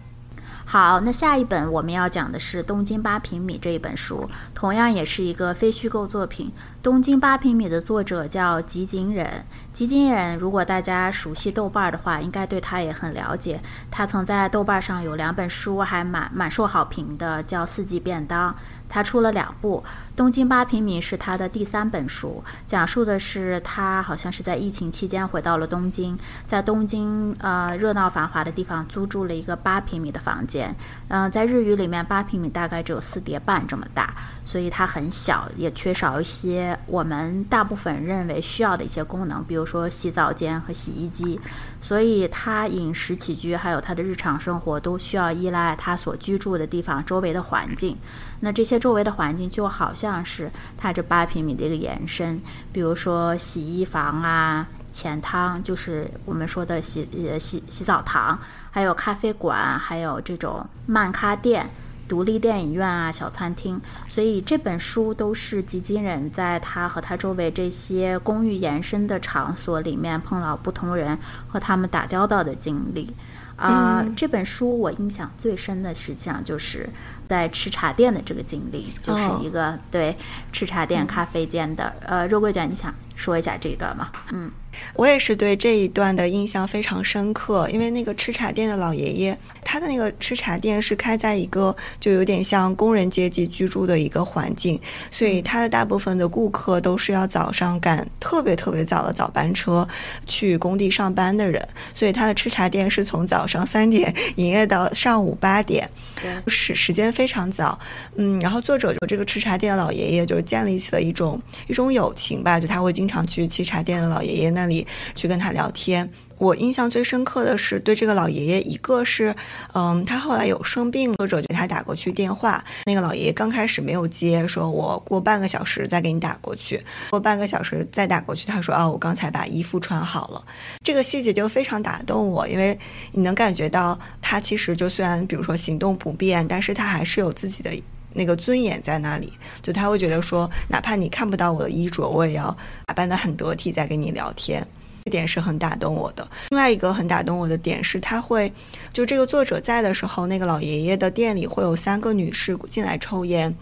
[0.69, 6.47] 好，那下一本我们要讲的是《东京八平米》这一本书，同样也是一个非虚构作品。
[6.83, 9.45] 《东京八平米》的作者叫吉井忍。
[9.71, 13.61] 吉井忍，如果大家熟悉豆瓣的话，应该对他也很了解。
[13.89, 18.51] 他曾在豆瓣上有两本书，还蛮蛮受好评的，叫《四季便当》。
[18.89, 19.83] 他出了两部，
[20.15, 30.75] 《东京八平米》是他的第三本书，讲述的是他好像是在疫情期间回到了东京，在东京呃热闹繁华的地方租住了一个八平米的房间。
[31.09, 41.39] 嗯、在日语里面，八平米大概只有四叠半这么大，所以它很小，也缺少一些我们大部分认为需要的一些功能，比如说洗澡间和洗衣机。
[41.79, 47.95] 所以他饮食起居还有他的日常生活都需要依赖他所居住的地方周围的环境。
[48.41, 52.41] 那这些周围的环境就好像是它这八平米的一个延伸，
[52.73, 58.37] 比如说洗衣房啊、前汤，就是我们说的洗呃洗洗澡堂，
[58.77, 61.67] 还有咖啡馆，还有这种漫咖店。
[62.07, 73.11] 独立电影院啊，小餐厅，所以这本书都是吉金人在他和他周围这些公寓延伸的场所里面碰到不同人和他们打交道的经历。
[73.57, 76.87] 啊、这本书我印象最深的实际上就是
[77.27, 80.15] 在吃茶店的这个经历，就是哦一个、对
[80.53, 81.93] 吃茶店、咖啡间的。
[82.05, 84.11] 呃，肉桂卷，你想说一下这一段吗？
[84.31, 84.49] 嗯，
[84.93, 89.37] 我也是对这一段的印象非常深刻，因为那个吃茶店的老爷爷，
[89.69, 94.79] 他的那个吃茶店是开在一个就有点像工人阶级居住的一个环境，
[95.11, 99.85] 所以他的大部分的顾客都是要早上赶特别特别早的早班车
[100.25, 101.61] 去工地上班的人，
[101.93, 105.89] 所以他的吃茶店是从早上三点营业到上午八点，
[106.21, 107.77] 对，时时间非常早，
[108.15, 116.09] 嗯，然后作者就这个吃茶店的老爷爷就是建立起了一种一种友情吧，就他会经常去吃茶店的老爷爷那里去跟他聊天。
[116.37, 119.35] 我印象最深刻的是对这个老爷爷，一个是，
[119.73, 130.43] 嗯，他后来有生病，作者给他打过去电话，那个老爷爷刚开始没有接，说我过半个小时再给你打过去，过半个小时再打过去，他说啊，我刚才把衣服穿好了，
[130.83, 132.77] 这个细节就非常打动我，因为
[133.11, 137.71] 你能感觉到他其实就虽然比如说行动不便，但是他还是有自己的。
[138.13, 142.55] 那个尊严在那里，就他会觉得说，哪怕你看不到我的衣着，我也要
[142.87, 144.65] 打扮得很得体，再跟你聊天。
[145.07, 146.27] 这点是很打动我的。
[146.49, 148.51] 另外一个很打动我的点是，他会
[148.91, 153.55] 就这个作者在的时候，那个老爷爷的店里会有三个女士进来抽烟，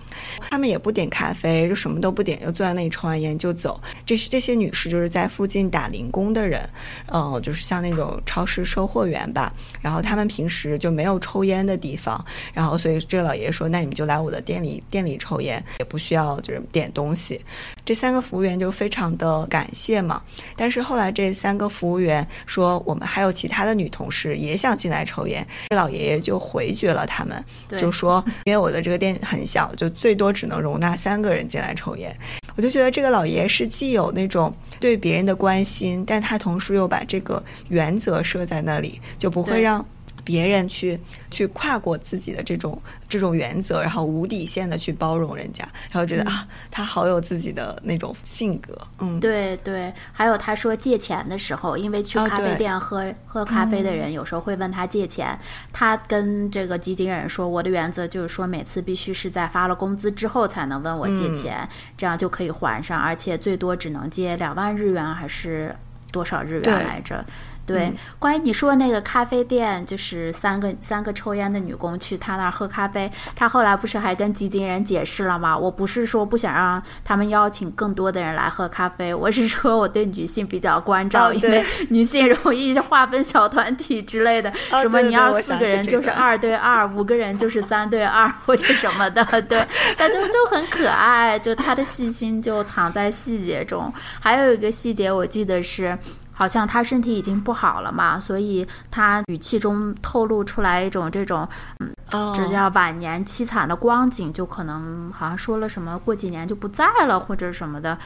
[0.50, 3.80] 他们也不点咖啡，就什么都不点，就坐在那里抽完烟就走。
[4.08, 6.68] 这是这些女士就是在附近打零工的人，
[7.14, 9.54] 嗯、就是像那种超市售货员吧。
[9.84, 17.40] 然后他们平时就没有抽烟的地方，然后所以这个老爷爷说，那你们就来我的店里店里抽烟，也不需要就是点东西。
[17.86, 20.20] 这三个服务员就非常的感谢嘛。
[20.56, 27.46] 但是后来这三个服务员说，我们还有其他的女同事也想进来抽烟，这老爷爷就回绝了他们，
[27.78, 32.16] 就说因为我的这个店很小，就最多只能容纳三个人进来抽烟。
[32.56, 39.86] 我就觉得这个老爷爷是既有那种对别人的关心，但他同时又把这个原则设在那里，就不会让
[40.26, 41.00] 别人去
[41.32, 55.38] 去跨过自己的这种这种原则，然后无底线的去包容人家，然后觉得、啊，他好有自己的那种性格，嗯，对对，还有他说借钱的时候，因为去哦咖啡店喝、喝咖啡的人有时候会问他借钱，
[55.72, 61.36] 他跟这个基金人说，我的原则就是说每次必须是在发了工资之后才能问我借嗯。
[61.36, 65.76] 钱，这样就可以还上，而且最多只能借两万日元还是
[66.10, 67.24] 多少日元来着？
[67.66, 75.58] 对，嗯关于你说那个咖啡店，就是三个三个抽烟的女工去他那儿喝咖啡，他后来不是还跟基金人解释了吗？
[75.58, 89.66] 我不是说不想让他们邀请更多的人来喝咖啡，我是说我对女性比较关照，哦因为女性容易划分小团体之类的，哦什么你要四个人就是二对二，五个人就是三对二或者什么的，对，
[89.98, 93.92] 但就就很可爱，就他的细心就藏在细节中。
[94.20, 95.98] 还有一个细节我记得是。
[96.36, 101.48] 好像他身体已经不好了嘛，所以他语气中透露出来一种这种，
[101.80, 101.92] 嗯，
[102.36, 107.98] 这叫晚年凄惨的光景，就可能好像说了什么过几年就不在了或者什么的。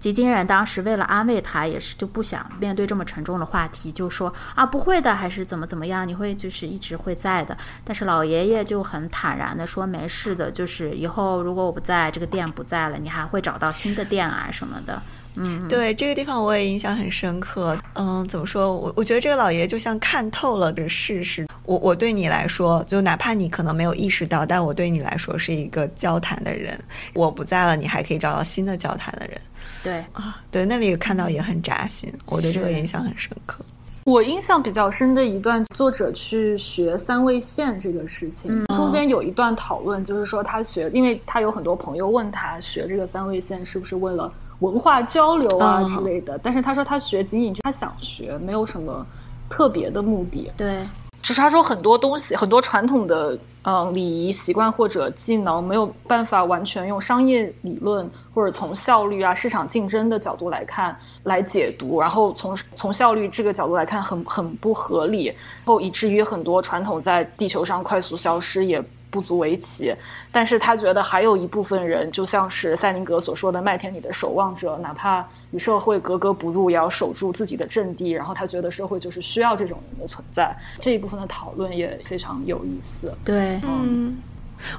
[0.00, 7.56] 吉金人当时为了安慰他，也是就不想面对这么沉重的话题，就说啊不会的，还是怎么怎么样，你会就是一直会在的。
[7.82, 15.00] 但是老爷爷就很坦然的说没事的，就是以后如果我不在这个店不在了，你还会找到新的店啊什么的。
[15.36, 17.76] 嗯，对这个地方我也印象很深刻。
[17.94, 18.76] 嗯，怎么说？
[18.76, 21.46] 我我觉得这个老爷就像看透了这事实。
[21.64, 26.78] 我我对你来说，就哪怕你可能没有意识到，但我对你来说是一个交谈的人。
[27.14, 29.40] 我不在了，你还可以找到新的交谈的人。
[29.82, 33.64] 对啊，对，那里看到也很扎心，我对这个印象很深刻。
[34.04, 49.04] 我印象比较深的一段，作者去学三味线这个事情，中间有一段讨论，就是说他学，因为他有很多朋友问他学这个三味线是不是为了文化交流啊之类的，但是他说他学仅仅就他想学，没有什么
[49.48, 50.50] 特别的目的。
[50.56, 50.86] 对。
[51.22, 68.84] 就是他说很多东西，很多传统的嗯礼仪习惯或者技能没有办法完全用商业理论或者从效率啊市场竞争的角度来看来解读，然后从从效率这个角度来看很很不合理，然后以至于很多传统在地球上快速消失也。
[69.14, 69.94] 不足为奇，
[70.32, 78.10] 但是他觉得还有一部分人，就像是塞宁格所说的麦田里的守望者，哪怕与社会格格不入，也要守住自己的阵地。
[78.10, 80.52] 然后他觉得社会就是需要这种人的存在。
[80.80, 83.16] 这一部分的讨论也非常有意思。
[83.24, 84.16] 对，嗯。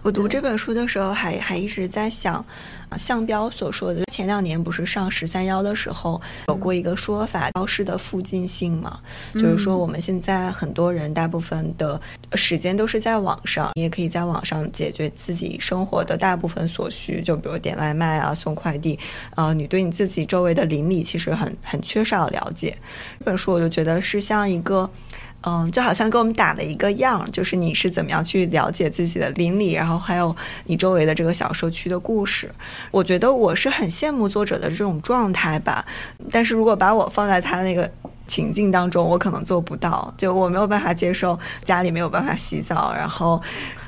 [0.01, 2.43] 我读这本书的时候，还还一直在想，
[2.97, 8.99] 向彪所说的，前两年不是上十三幺的时候，有过一个说法，标识的附近性嘛，
[9.33, 11.99] 就是说我们现在很多人大部分的
[12.33, 18.97] 时间都是在网上，你也可以在网上解决自己生活的大部分所需，就比如点外卖啊、送快递，
[19.35, 22.75] 呃，你对你自己周围的邻里其实很很缺少了解。
[23.19, 24.89] 这本书我就觉得是像一个。
[25.47, 32.49] 嗯，就好像给我们打了一个样，就是你是怎么样去了解自己的邻里，然后还有你周围的这个小社区的故事。
[32.89, 35.85] 我觉得我是很羡慕作者的这种状态吧，
[36.31, 37.87] 但是如果把我放在他那个
[38.25, 43.39] 情境当中，我可能做不到，就我没有办法接受家里没有办法洗澡，然后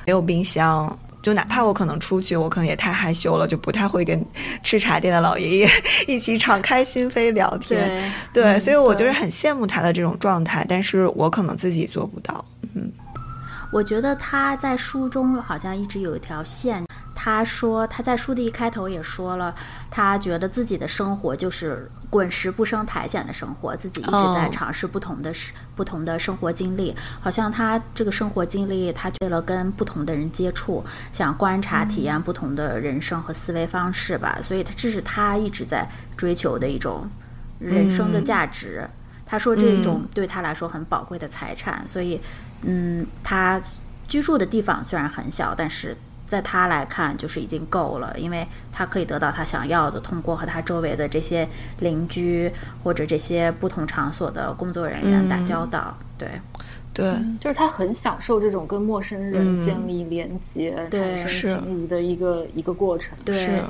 [0.06, 0.98] 没有冰箱。
[1.22, 4.24] 就哪怕我可能出去，我可能也太害羞了，就不太会跟
[4.64, 5.70] 吃茶店的老爷爷
[6.08, 8.12] 一起敞开心扉聊天。
[8.32, 12.44] 对，所以我就是很羡慕他的这种状态，但是我可能自己做不到。
[12.76, 12.92] 嗯，
[13.72, 16.86] 我觉得他在书中好像一直有一条线。
[17.20, 19.54] 他说他在书的一开头也说了，
[19.90, 26.96] 他觉得自己的生活就是滚石不生苔藓的生活，自己一直在尝试不同的生不同的生活经历。
[27.20, 34.38] 好像他这个生活经历，他为了跟不同的人接触，想观察体验不同的人生和思维方式吧。
[34.40, 37.10] 所以，他这是他一直在追求的一种
[37.60, 38.88] 人生的价值。
[39.26, 41.86] 他说这种对他来说很宝贵的财产。
[41.86, 42.22] 所以，
[42.62, 43.62] 嗯，他
[44.08, 45.96] 居住的地方虽然很小，但是。
[46.28, 51.48] 在他来看，就是已经够了，因为他可以得到他想要的，通过和他周围的这些
[51.80, 52.52] 邻居
[52.84, 55.98] 或者这些不同场所的工作人员打交道。
[56.18, 56.28] 对，
[56.98, 61.30] 对，就是他很享受这种跟陌生人建立连接、产生
[61.62, 63.16] 情谊的一个一个过程。
[63.24, 63.62] 对，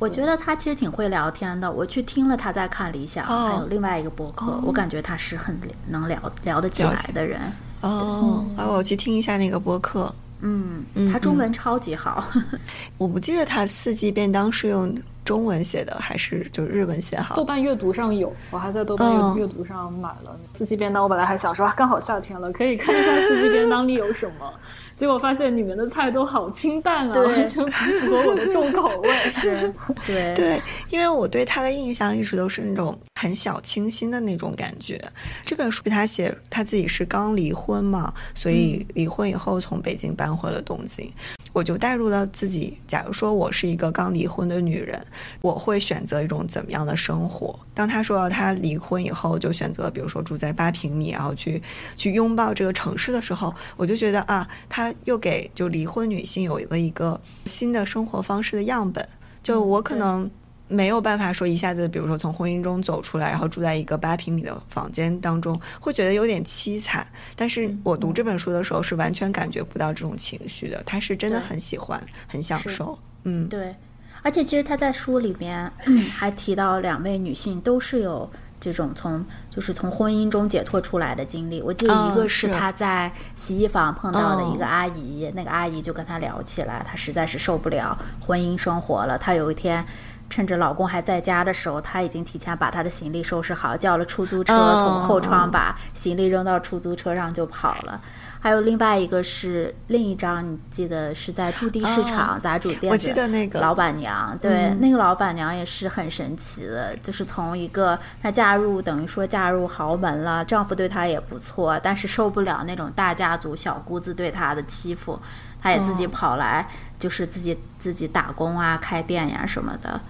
[0.00, 1.70] 我觉得他其实挺会聊天的。
[1.70, 5.56] 我去听了他在看理想，还有另外一个博客，我感觉他是很
[5.90, 7.40] 能聊聊得起来的人。
[7.82, 10.12] 哦，啊，我去听一下那个博客。
[10.40, 12.26] 嗯，他中文超级好。
[12.98, 14.92] 我不记得他四季便当是用
[15.32, 17.34] 中文写的还是就日文写好。
[17.36, 21.02] 豆瓣阅读上有，我还在豆瓣阅读上买了四季便当。
[21.02, 24.52] 我本来还想说，刚好夏天了，可以看一下四季便当里有什么。
[24.94, 29.08] 结果发现里面的菜都好清淡啊，完全不符合我的重口味。
[29.32, 29.74] 是，
[30.06, 35.02] 对对，因为我对他的印象一直都是那种很小清新的那种感觉。
[35.46, 41.10] 这本书他写他自己是刚离婚嘛，所以离婚以后从北京搬回了东京。
[41.52, 44.98] 我就带入到自己，假如说我是一个刚离婚的女人，
[45.40, 47.58] 我会选择一种怎么样的生活？
[47.74, 51.62] 当他说到他离婚以后就选择，比如说住在八平米，然后去
[51.96, 59.06] 去拥抱这个城市的时候，我就觉得啊，他又给就离婚女性有了一个新的生活方式的样本。
[59.42, 60.30] 就我可能。
[60.72, 67.06] 没有办法说一下子，比如说从婚姻中走出来，然后住在一个八平米的房间当中，会觉得有点凄惨。
[67.36, 72.98] 但是我读这本书的时候是完全感觉不到这种情绪的，他是真的很喜欢，很享受。
[73.24, 73.74] 嗯，对。
[74.22, 75.70] 而且其实他在书里面
[76.16, 78.30] 还提到两位女性都是有
[78.60, 81.60] 这种从就是从婚姻中解脱出来的经历。
[81.60, 89.18] 我记得一个是他在洗衣房碰到的一个阿姨，那个阿姨就跟他聊起来，她实在是受不了婚姻生活了。
[89.18, 89.84] 她有一天。
[90.32, 98.00] 趁着老公还在家的时候，她已经提前把她的行李收拾好，叫了出租车，从后窗把行李扔到出租车上就跑了。
[98.40, 103.60] 还有另外一个是另一张，你记得是在驻地市场杂主店，我记得那个。
[103.60, 115.20] 老板娘，对，那个老板娘也是很神奇的，就是从一个她嫁入等于说嫁入豪门了，丈夫对她也不错，但是受不了那种大家族小姑子对她的欺负，
[115.62, 116.66] 她也自己跑来，
[116.98, 120.00] 就是自己自己打工啊，开店呀什么的，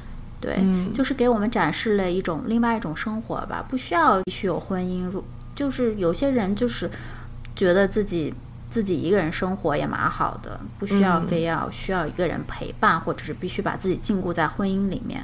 [0.42, 0.58] 对，
[0.92, 5.24] 就是给我们展示了一种另外一种生活吧，不需要必须有婚姻入，
[5.54, 6.90] 就是有些人就是。
[7.54, 8.32] 觉得自己
[8.70, 15.22] 自己一个人生活也蛮好的，不需要非要需要一个人陪伴，或者是必须把自己禁锢在婚姻里面。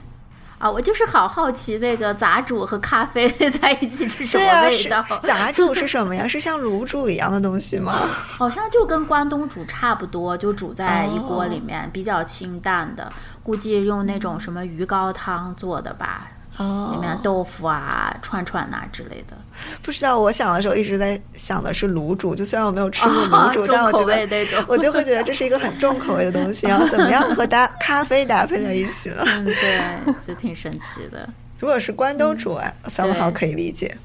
[0.58, 5.04] 啊，我就是好好奇那个杂煮和咖啡 在一起是什么味道？
[5.22, 6.26] 杂煮是什么呀？
[6.26, 7.92] 是像卤煮一样的东西吗？
[8.36, 16.26] 好像就跟关东煮差不多，就煮在一锅里面，比较清淡的，估计用那种什么鱼高汤做的吧。
[16.58, 19.36] 哦，里面豆腐啊、串串呐之类的，
[19.82, 20.18] 不知道。
[20.18, 29.24] 我想的时候一直在想的是卤煮，就虽然我没有吃过卤煮，但我觉得我就会觉得这是一个很重口味的东西，然后 怎么样和搭咖啡搭配在一起了？
[29.26, 29.80] 嗯，对，
[30.20, 31.28] 就挺神奇的。
[31.60, 33.96] 如果是关东煮啊，三号可以理解。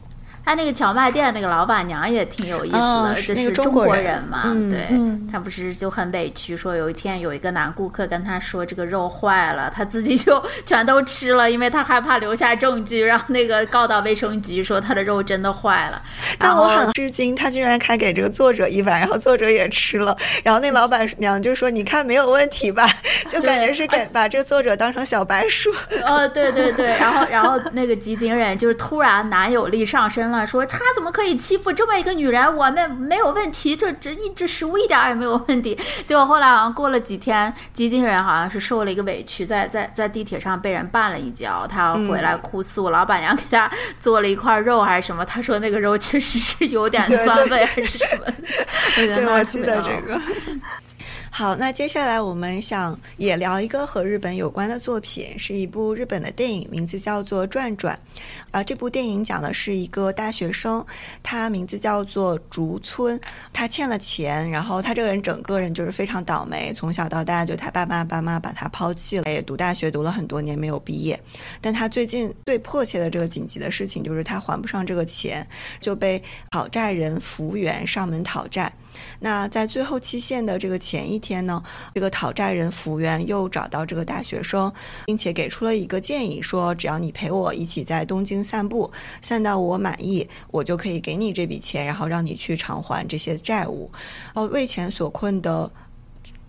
[0.45, 4.89] 他那个荞麦店那个老板娘也挺有意思的，就是中国人嘛，对，
[5.31, 16.01] 他不是就很委屈，说有一天有一个男顾客跟他说这个肉坏了，他自己就全都吃了，因为他害怕留下证据，让那个告到卫生局说他的肉真的坏了。
[16.37, 22.85] 但我很吃惊，他居然还给这个作者一碗，然后作者也吃了，然后那老板娘就说：“你看没有问题吧？”
[23.29, 25.71] 就感觉是给把这个作者当成小白鼠。
[26.03, 30.32] 呃， 对对对，然后然后那个吉井忍就是突然男友力上身。
[30.45, 32.43] 说他怎么可以欺负这么一个女人？
[32.55, 35.77] 我们没有问题，这这一只食物一点也没有问题。
[36.05, 43.69] 结果后来好像过了几天，基金人好像是受了一个委屈，在在在地铁上被人绊了一跤，他回来哭诉，老板娘给他
[43.99, 45.23] 做了一块肉还是什么？
[45.25, 48.25] 他说那个肉确实是有点酸味还是什么？
[48.95, 50.19] 对，我记得这个。
[51.35, 57.99] 好，那接下来我们想也聊一个和日本有关的作品，是一部日本的电影，名字叫做《转转》。
[58.51, 60.85] 啊，这部电影讲的是一个大学生，
[61.23, 63.19] 他名字叫做竹村，
[63.51, 71.19] 他欠了钱，然后他这个人整个人就是非常倒霉，从小到大就他爸爸爸妈把他抛弃了，也读大学读了很多年没有毕业。
[71.59, 75.47] 但他最近最迫切的这个紧急的事情就是他还不上这个钱，
[75.81, 76.21] 就被
[76.51, 78.71] 讨债人服务员上门讨债。
[79.19, 81.61] 那在最后期限的这个前一天呢，
[81.93, 84.71] 这个讨债人服务员又找到这个大学生，
[85.05, 88.91] 并且给出了一个建议，说只要你陪我一起在东京散步，
[89.21, 93.91] 散到我满意，我就可以给你这笔钱，然后让你去偿还这些债务。
[94.33, 95.71] 哦，为钱所困的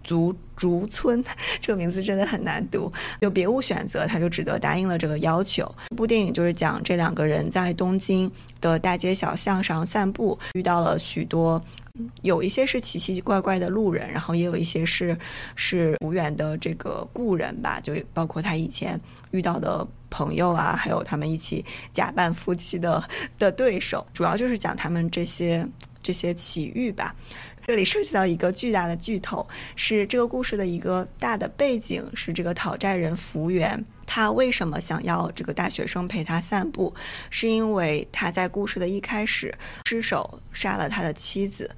[0.03, 1.25] 竹竹村，
[1.61, 5.73] 这个名字真的很难读，就别无选择，他就只得答应了这个要求。
[5.89, 8.31] 这部电影就是讲这两个人在东京
[8.61, 11.63] 的大街小巷上散步，遇到了许多。
[12.23, 15.17] 有一些是奇奇怪怪的路人，然后也有一些是
[15.55, 23.03] 是无缘的这个故人吧，就包括他以前遇到的朋友啊，还有他们一起假扮夫妻的
[23.39, 25.67] 的对手，主要就是讲他们这些
[26.03, 27.15] 这些奇遇吧。
[27.67, 33.85] 这里涉及到一个巨大的剧透，是这个故事的一个大的背景是这个讨债人福原。
[34.07, 36.95] 他为什么想要这个大学生陪他散步？
[37.31, 39.53] 是因为他在故事的一开始
[39.87, 41.71] 失手杀了他的妻子。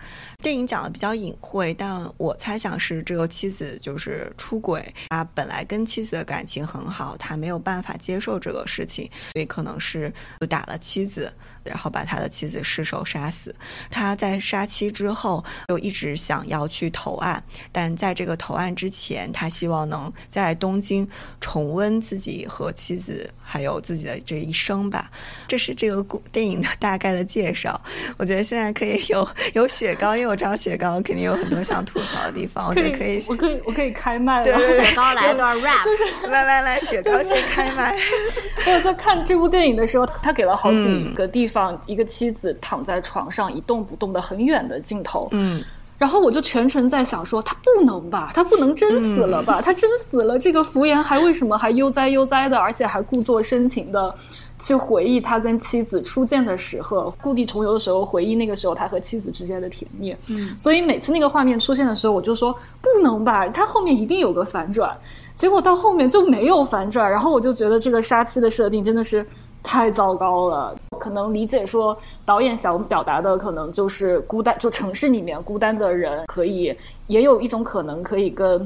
[0.43, 4.93] 电影讲的比较隐晦，但我猜想是这个妻子就是出轨。
[5.11, 11.32] 他本来跟妻子的感情很好，他没有办法接受这个事情，所以可能是就打了妻子，
[11.62, 13.55] 然后把他的妻子失手杀死。
[13.89, 15.45] 他在杀妻之后，
[15.78, 21.08] 一直想要去投案，但在这个投案之前，他希望能在东京
[21.40, 22.16] 重温自。
[22.16, 25.10] 己和妻子还有自己的这一生吧，
[25.46, 27.78] 这是这个电影的大概的介绍。
[28.16, 32.66] 我觉得现在可以有 有雪糕，因为我知道雪糕肯定有很多想吐槽的地方。
[32.66, 34.58] 我觉得可以，我可以，我可以开麦了。
[34.58, 37.94] 雪糕来段 rap，就是来来来，雪糕先开麦。
[38.66, 45.28] 我在看这部电影的时候，他给了好几个地方，一个妻子躺在床上一动不动的很远的镜头。
[45.32, 45.62] 嗯。
[45.99, 49.62] 然后我就全程在想，说他不能吧，他不能真死了吧？
[49.62, 54.14] 他真死了，这个福原还为什么还悠哉悠哉的，而且还故作深情的
[54.59, 60.14] 去回忆他跟妻子初见的时候，故地重游的时候，回忆那个时候他和妻子之间的甜蜜。
[60.26, 64.94] 嗯，所以每次那个画面出现的时候，我就说不能吧，他后面一定有个反转。
[65.36, 69.26] 结果到后面就没有反转，然后我就觉得这个杀妻的设定真的是。
[69.66, 71.94] 太糟糕了，可能理解说
[72.24, 76.72] 导演想表达的可能就是孤单，就城市里面孤单的人可以，
[77.08, 78.60] 也有一种可能可以跟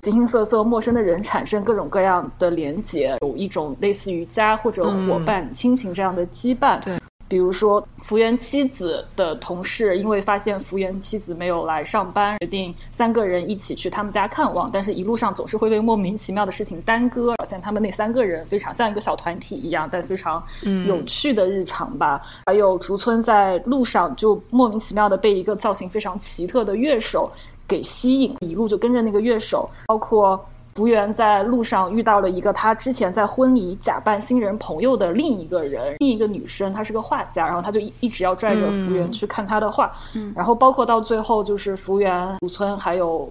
[0.00, 6.82] 形形色色陌生的人产生各种各样的连结，有一种类似于家或者伙伴、亲情这样的羁绊。
[6.82, 6.96] 对。
[7.28, 14.70] 比如说，福原妻子的同事因为发现福原妻子没有来上班，决定三个人一起去他们家看望。
[14.70, 20.42] 但是，一路上总是会被莫名其妙的事情耽搁，表现他们那三个人非常像一个小团体一样，但非常
[20.86, 22.20] 有趣的日常吧。
[22.46, 27.30] 还有竹村在路上就莫名其妙的被一个造型非常奇特的乐手
[27.66, 30.44] 给吸引，一路就跟着那个乐手，包括。
[30.76, 39.90] 福原在路上遇到了一个他之前在婚礼假扮新人朋友的另一个人，另一个女生，她是个画家，然后他就一一直要拽着福原去看他的画，
[40.34, 43.26] 然后包括到最后就是福原古村还有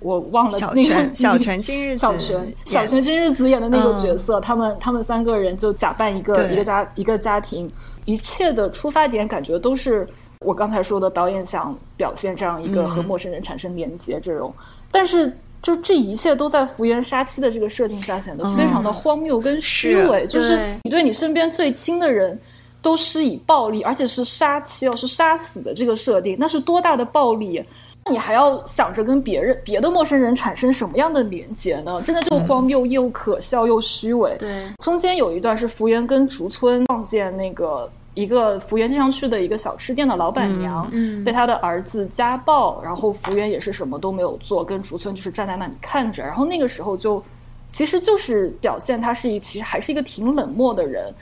[0.00, 7.70] 我忘了那个 小泉今日小泉小泉今日子演的那个角色，他们他们三个人就假扮一个一个家一个家庭，
[8.06, 10.08] 一切的出发点感觉都是
[10.38, 14.50] 我刚才说的导演想表现这样一个和陌生人产生连接这种，
[14.90, 15.30] 但是。
[15.62, 22.36] 就这一切都在福原杀妻的这个设定下显得非常的荒谬跟虚伪，就是你对你身边最亲的人
[22.82, 27.64] 都施以暴力，而且是杀妻哦，是杀死的这个设定，那是多大的暴力？
[28.10, 32.02] 你还要想着跟别人、别的陌生人产生什么样的连接呢？
[32.04, 34.36] 真的就荒谬又可笑又虚伪。
[34.40, 37.88] 对，中间有一段是福原跟竹村撞见那个。
[38.14, 40.86] 一个福原经常去的一个小吃店的老板娘，
[41.24, 46.22] 被他的儿子家暴，然后福原也是什么都没有做，跟竹村就是站在那里看着。
[46.22, 47.22] 然后那个时候就，
[47.68, 51.12] 其实就是表现他是一其实还是一个挺冷漠的人。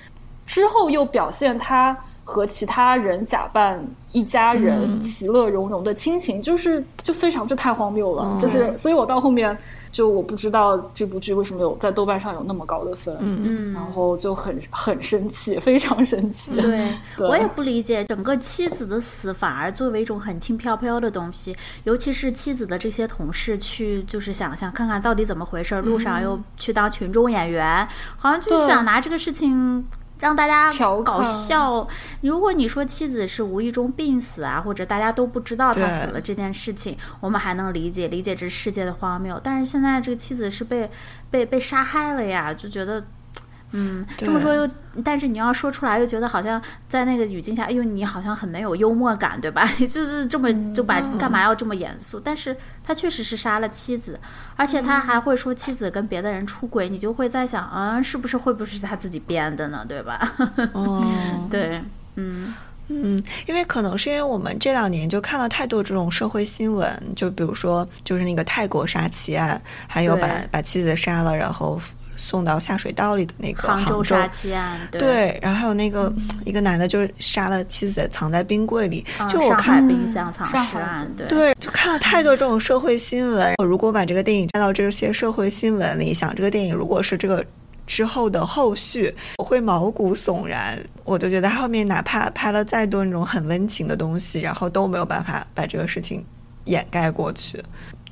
[0.47, 3.81] 之后又表现他和其他人假扮
[4.11, 8.37] 一家人，其乐融融的亲情，就是就非常就太荒谬了。
[8.39, 9.57] 就是所以我到后面。
[9.93, 16.55] 就我不知道这部剧为什么有在豆瓣上有那么高的分，嗯嗯，然后就很很生气，非常生气。
[16.61, 27.87] 对，我也不理解，整个妻子的死反而作为一种很轻飘飘的东西，尤其是妻子的这些同事去就是想想看看到底怎么回事，路上又去当群众演员，
[28.17, 29.85] 好像就是想拿这个事情。
[30.21, 31.89] 让大家搞笑。
[32.21, 39.41] 如果你说妻子是无意中病死啊，或者大家都不知道他死了这件事情，我们还能理解，理解这世界的荒谬。
[39.43, 40.89] 但是现在这个妻子是被
[41.31, 43.05] 被被杀害了呀，就觉得。
[43.73, 44.69] 嗯，这么说又，
[45.05, 49.65] 但是你要说出来又觉得好像在那个语境下，哎呦，你好像很没有幽默感，对吧？
[49.89, 52.19] 就是这么就把干嘛要这么严肃？
[52.19, 54.19] 但是他确实是杀了妻子，
[54.57, 59.85] 而且他还会说妻子跟别的人出轨，你就会在想，啊，是不是会不会是他自己编的呢？
[59.89, 60.33] 对吧？
[60.73, 61.01] 哦，
[61.49, 61.81] 对，
[62.17, 62.53] 嗯
[62.89, 71.81] 嗯，因为可能是因为我们这两年就看了太多这种社会新闻，就比如说就是那个泰国杀妻案，还有把把妻子杀了，然后。
[72.21, 76.13] 送到下水道里的那个杭州杀妻案，对，然后还有那个
[76.45, 83.55] 一个男的，就是杀了妻子藏在冰柜里，就我看冰箱藏尸案，对，对，就看了太多这种社会新闻。
[83.57, 87.45] 我如果把这个电影带到这些社会新闻里，想这个电影如果是这个
[87.87, 90.79] 之后的后续，我会毛骨悚然。
[91.05, 96.25] 我就觉得后面哪怕拍了再多那种很温情的东西，然后都没有办法把这个事情
[96.67, 97.61] 掩盖过去，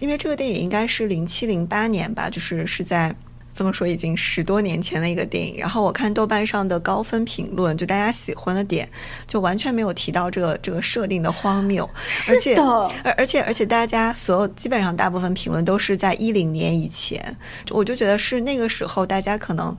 [0.00, 3.14] 因为这个电影应该是零七零八年吧，就是是在。
[3.58, 8.88] 这么说已经十多年前的一个电影，然后我看豆瓣上的高分评论，就大家喜欢的点，
[9.26, 11.84] 就完全没有提到这个这个设定的荒谬，
[12.30, 17.36] 而且而而且而且大家所有基本上大部分评论都是在一零年以前，
[17.70, 19.76] 我就觉得是那个时候大家可能。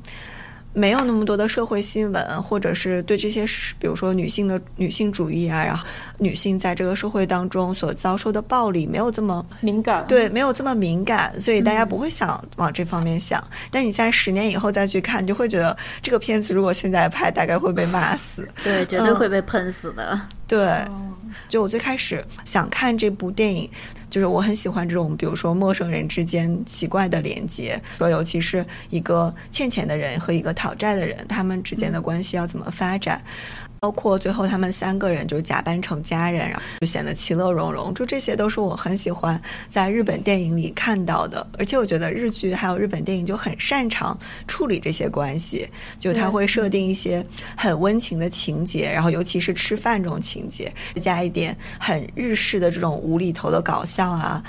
[0.74, 3.44] 没有那么多的社会新闻，或者是对这些，
[3.80, 5.86] 比如说女性的女性主义啊，然后
[6.20, 13.44] 女性在这个社会当中所遭受的暴力，没有这么敏感，对，没有这么敏感，所以大家不会想往这方面想。
[13.72, 20.20] 但你在十年以后再去看，就会觉得这个片子如果现在拍，大概会被骂死，对，绝对会被喷死的。
[20.48, 20.86] 对，
[21.48, 23.70] 就我最开始想看这部电影。
[24.10, 33.22] 就是我很喜欢这种，比如说陌生人之间奇怪的连接，说尤其是一个欠钱的人和一个讨债的人，他们之间的关系要怎么发展。
[33.80, 37.94] 包括最后他们三个人就假扮成家人，然后就显得其乐融融。
[37.94, 44.18] 就这些都是我很喜欢在日本电影里看到的，而且我觉得日剧还有日本电影就很擅长
[44.48, 45.68] 处理这些关系。
[45.98, 47.26] 就他会设定一些
[47.56, 54.44] 很温情的情节，然后尤其是吃饭这种情节，加一点很日式的这种无厘头的搞笑啊，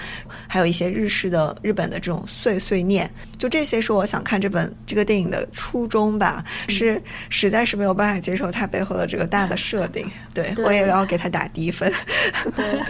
[0.48, 3.08] 还有一些日式的日本的这种碎碎念。
[3.38, 9.19] 就这些是我想看这本这个电影的初衷吧，是实在是没有办法接受它背后的这。
[9.26, 11.92] 大的设定， 对我也要给他打低分。
[12.56, 12.80] 对，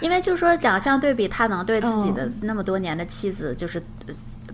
[0.00, 3.82] 因为就是说，长相对比，他能对自己的那么多年的妻子，就是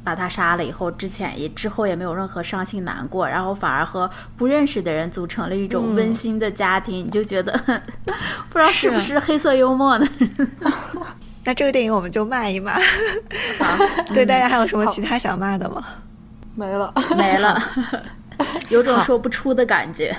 [0.02, 7.52] 把他杀了以后，之前也之后也没有任何伤心难过，然后反而和不认识的人组成了一种温馨的家庭，你就觉得
[8.50, 10.08] 不知道是不是黑色幽默呢？
[11.44, 12.74] 那这个电影我们就骂一骂。
[14.14, 15.84] 对，大家还有什么其他想骂的吗？
[16.54, 17.60] 没了，没了，
[18.68, 20.16] 有种说不出的感觉。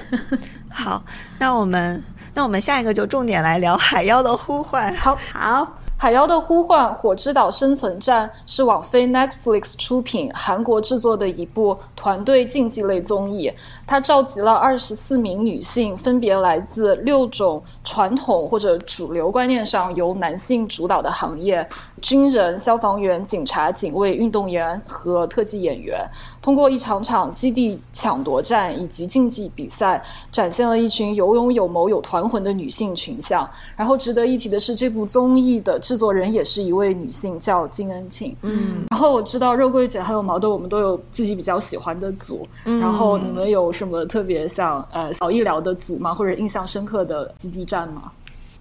[0.75, 1.01] 好，
[1.39, 2.03] 那我们
[2.33, 4.93] 那我们下一个就重点来聊《海妖的呼唤》。
[4.97, 5.63] 好好。
[5.97, 13.49] 《海妖的呼唤：火之岛生存战》是网飞 Netflix 出品、韩国制作的一部团队竞技类综艺。
[13.87, 21.67] 它召集了二十四名女性，分别来自六种传统或者主流观念上由男性主导的行业：
[22.01, 26.03] 军人、消防员、警察、警卫、运动员和特技演员。
[26.41, 33.49] 通过一场场基地抢夺战以及竞技比赛，展现了一群有勇有谋、有团魂的女性群像。
[33.75, 38.35] 然后值得一提的是，这部综艺的制作人也是一位女性，叫金恩庆。
[38.43, 42.47] 嗯，然后我知道肉桂姐还有毛豆，我们都有自己比较喜欢的组。
[42.65, 46.13] 嗯然后你们有什么特别想呃小意聊的组吗？
[46.13, 48.11] 或者印象深刻的基地战吗？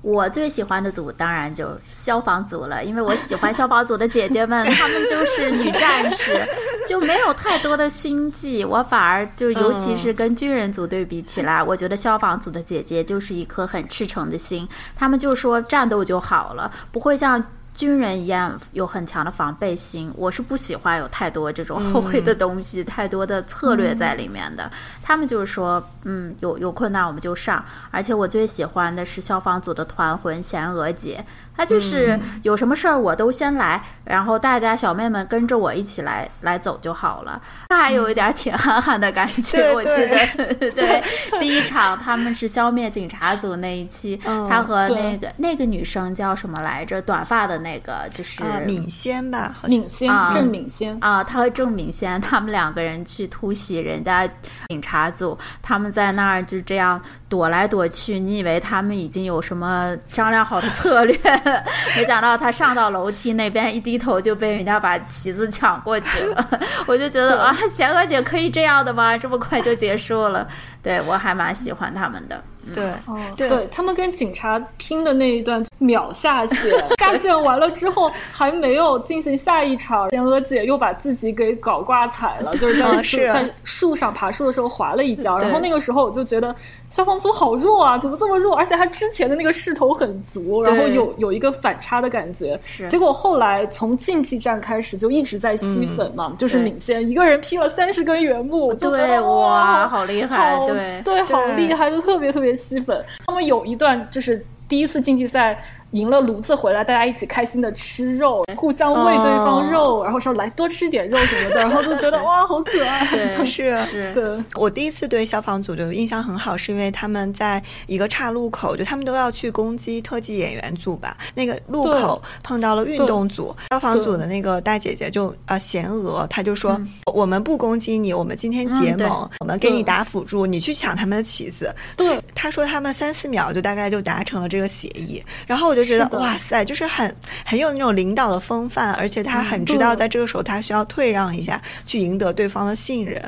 [0.03, 6.47] 我最喜欢的组当然就消防组了，因为我喜欢消防组的姐姐们， 她们就是女战士，
[6.87, 8.65] 就没有太多的心计。
[8.65, 17.43] 我反而就尤其是跟军人组对比起来，我觉得消防组的姐姐就是一颗很赤诚的心，她们就说战斗就好了，不会像。
[17.75, 24.70] 军人一样有很强的防备心，我是不喜欢有太多这种后悔的东西，太多的策略在里面的。
[25.03, 31.25] 他们就是说，嗯，有有困难我们就上，而且我最喜欢的是消防组的团魂贤娥姐。
[31.57, 37.41] 他就是有什么事儿我都先来，然后大家小妹们跟着我一起来来走就好了。
[37.69, 41.03] 他还有一点铁憨憨的感觉，我记得对
[41.39, 44.17] 第一场他们是消灭警察组那一期，
[44.49, 47.01] 他和那个那个女生叫什么来着？
[47.03, 49.55] 短发的那个就是敏仙吧？
[49.69, 54.27] 敏仙郑敏仙啊，他和郑敏仙他们两个人去突袭人家
[54.69, 61.15] 警察组，他们在那儿就这样躲来躲去，你以为他们已经有什么商量好的策略？
[61.97, 66.51] 没想到他上到楼梯那边，一低头就被人家把旗子抢过去了。
[66.87, 69.17] 我就觉得啊，贤娥姐可以这样的吗？
[69.17, 70.47] 这么快就结束了？
[70.83, 72.43] 对我还蛮喜欢他们的。
[72.73, 83.03] 对，对他们跟警察拼的那一段秒下线， 下线完了之后还没有进行下一场，天鹅姐又把自己给搞挂彩了， 就是在
[83.33, 85.39] 在树上爬树的时候滑了一跤。
[85.39, 86.55] 然后那个时候我就觉得
[86.91, 88.57] 消防组好弱啊，怎么这么弱？
[88.57, 92.59] 而且他之前的那个势头很足，然后有有一个反差的感觉。
[92.89, 102.54] 结果后来从竞技战开始就一直在吸粉嘛，就是领先一个人劈了三十根原木，就觉得哇，好厉害，对对，好厉害，就特别特别。
[102.55, 105.63] 吸粉，他们有一段就是第一次晋级赛。
[105.95, 113.07] 赢了炉子回来，大家一起开心的吃肉，互相喂对方肉，然后说来多吃点肉什么的， 然后就觉得哇好可爱。
[113.47, 114.45] 是，对。
[114.57, 121.17] 我第一次对消防组就印象很好，是因为他们在一个岔路口，就他们都要去攻击特技演员组吧。
[121.33, 126.81] 那个路口碰到了运动组，消防组的那个大姐姐就呃贤娥，她就说
[127.13, 131.73] 我们不攻击你，我们今天结盟，我们给你打辅助，你去抢他们的旗子。
[131.97, 135.84] 对，她说他们三四秒就大概就达成了这个协议，然后我就。
[135.85, 137.14] 觉得哇塞，就是很
[137.45, 143.22] 很有那种领导的风范，而且他很知道在这个时候他需要退让一下，去赢得对方的信任。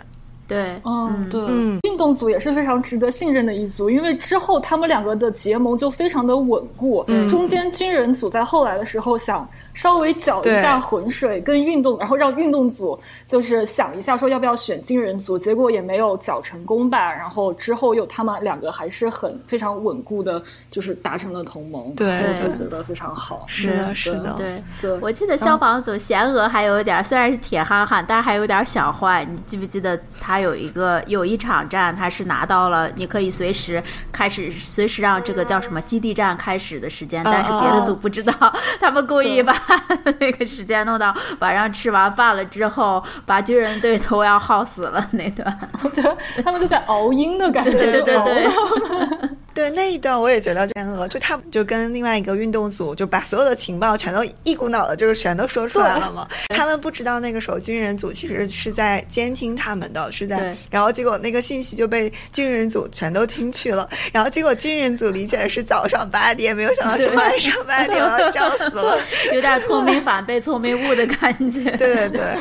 [0.49, 1.41] 对，嗯，对，
[1.83, 7.05] 运动组也是非常值得信任的一组，因为之后他们两个的结盟就非常的稳固。
[7.29, 9.49] 中间军人组在后来的时候想。
[9.77, 12.99] 稍微搅一下浑水跟运动，然后让运动组
[13.29, 17.13] 就是想一下说要不要选军人组，结果也没有搅成功吧。
[17.13, 21.95] 然后之后又他们两个还是很非常稳固的，就是达成了同盟。
[21.95, 23.45] 对，就觉得非常好。
[23.47, 24.35] 是的，是的。
[24.39, 29.27] 对对，我记得消防组贤娥还有一点，虽然是铁憨憨，但是还有点小坏。
[29.31, 38.33] 你记不记得他有一个有一场战，他是拿到了你可以随时开始，随时让这个叫什么基地战开始的时间，但是别的组不知道，
[38.81, 39.55] 他们故意把。
[40.21, 48.47] 那个时间弄到晚上吃完饭了之后，把军人队都要耗死了那段，我觉得他们就在熬鹰的感觉，对对对。
[49.57, 56.29] 对那一段我也觉得天鹅，就他就跟另外一个运动组就把所有的情报全都一股脑的，就是全都说出来了嘛。
[56.51, 63.89] 他们不知道那个时候军人组其实是在监听他们的，是在，然后结果那个信息就被军人组全都听去了。
[64.13, 68.99] 然后结果军人组理解的是早上八点，没有想到是晚上八点，我要笑死了，
[69.33, 71.71] 有点聪明反被聪明误的感觉。
[71.77, 72.37] 对 对对，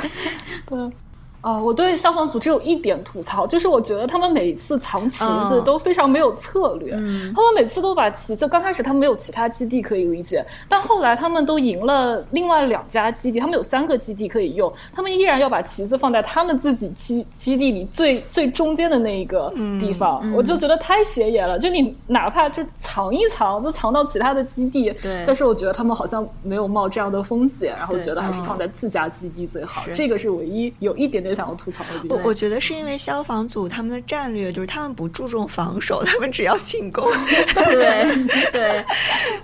[0.66, 0.92] 对。
[1.46, 6.96] 啊，我对消防组只有一点吐槽，就是我觉得他们每一次藏旗子都非常没有策略。
[6.96, 21.60] 嗯，他们每次都把旗，就刚开始他们没有其他基地可以理解，但后来他们都赢了另外两家基地，他们有三个基地可以用，他们依然要把旗子放在他们自己基基地里最最中间的那一个地方，我就觉得太显眼了。
[21.60, 25.24] 就你哪怕就藏一藏，就藏到其他的基地，对。
[25.28, 29.84] 但是我觉得他们好像没有冒这样的风险，然后觉得还是放在自家基地最好。
[29.94, 31.35] 这个是唯一有一点点。
[31.36, 37.06] 想要吐槽的地方，我我觉得是因为消防组他们的战略就是他们不注重防守，他们只要进攻。
[37.54, 38.86] 对对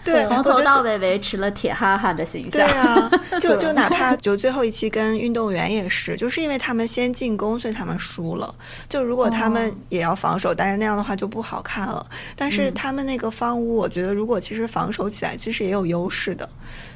[0.04, 2.68] 对，从头到尾维持了铁哈哈的形象。
[2.68, 8.54] 对啊， 就就哪怕就最后一期跟运动员也是，就是因为他们先进攻，所以他们输了。
[8.88, 12.06] 就如果他们也要防守，但是那样的话就不好看了。
[12.36, 16.48] 但是他们那个方屋，我觉得如果其实防守起来，其实也有优势的。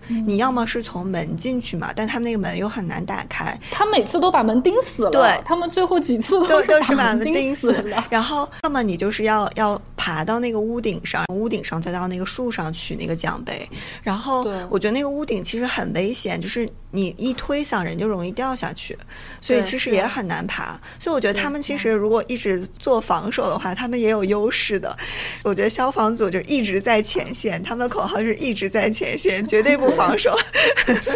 [0.08, 3.60] 你要么是从门进去嘛，但他们那个门又很难打开。
[3.72, 5.10] 他每次都把门钉死了。
[5.10, 8.06] 对，他们最后几次都都是把门钉死了。
[8.10, 13.68] 然后，要么你就是要要爬到那个屋顶上，屋顶上再到那个树上取那个奖杯。
[14.04, 18.96] 然后，我觉得那个屋顶其实很危险，就是你一推搡人就容易掉下去，
[19.42, 20.80] 所以其实也很难爬。
[21.00, 24.96] 所以我觉得他们其实如果一直做防守的话，他们也有优势的。
[25.42, 29.96] 我觉得消防组就一直在前线，他们的口号是一直在前线，绝对不。
[29.96, 30.38] 防守
[30.86, 31.16] 是，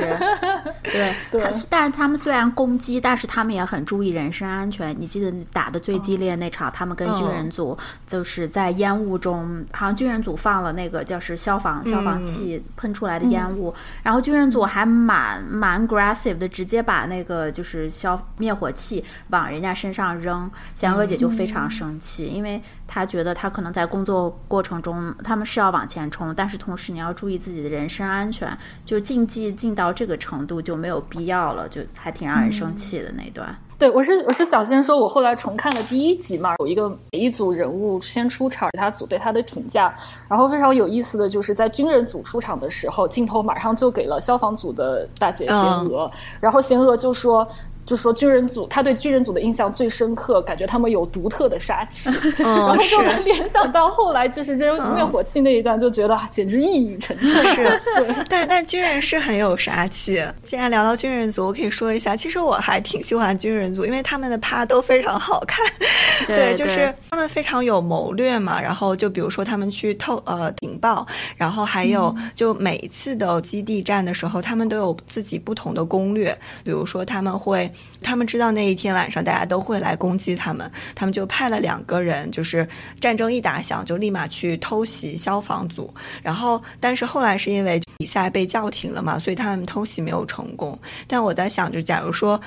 [0.83, 4.95] 对对，但是他们虽然攻击，但是他们也很注意人身安全。
[4.97, 7.77] 你记得打的最激烈那场，他们跟军人组
[8.07, 20.49] 就是在烟雾中，好像军人组放了那个就是消防消防器喷出来的烟雾，然后军人组还蛮蛮 aggressive 的，直接把那个就是消灭火器往人家身上扔。
[20.73, 28.57] 贤娥姐就非常生气，因为她觉得她可能在工作过程中，他们是要往前冲，但是同时你要注意自己的人身安全。
[28.83, 33.55] 就竞技进到这个程度就没有必要了，就还挺让人生气的那段。
[33.79, 39.95] 对我是我是想先说，我后来重看了第一集嘛，有一个每一组人物先出场，他组对他的评价，
[40.27, 46.11] 然后非常有意思的就是在军人组出场的时候，镜头马上就给了消防组的大姐贤娥，
[46.41, 47.47] 然后贤娥就说。
[47.85, 57.55] 就说军人组，他对军人组的印象最深刻，感觉他们有独特的杀气， 然后就联想到后来就是扔灭火器那一段，就觉得简直一语成谶。
[57.55, 57.81] 是，
[58.29, 60.23] 但但军人是很有杀气。
[60.43, 65.65] 既然聊到军人组，我可以说一下，其实我还挺喜欢军人组，因为他们的趴都非常好看。
[66.27, 68.61] 对，就是他们非常有谋略嘛。
[68.61, 76.37] 然后就比如说他们去透呃警报，然后还有就每一次的基地战的时候，他们都有自己不同的攻略。
[76.63, 77.67] 比如说他们会。
[78.01, 82.67] 他们知道那一天晚上大家都会来攻击他们，他们就派了两个人，就是
[82.99, 85.93] 战争一打响就立马去偷袭消防组。
[86.23, 90.79] 然后，但是后来是因为比赛被叫停了嘛，所以他们偷袭没有成功。
[91.07, 92.39] 但我在想，就假如说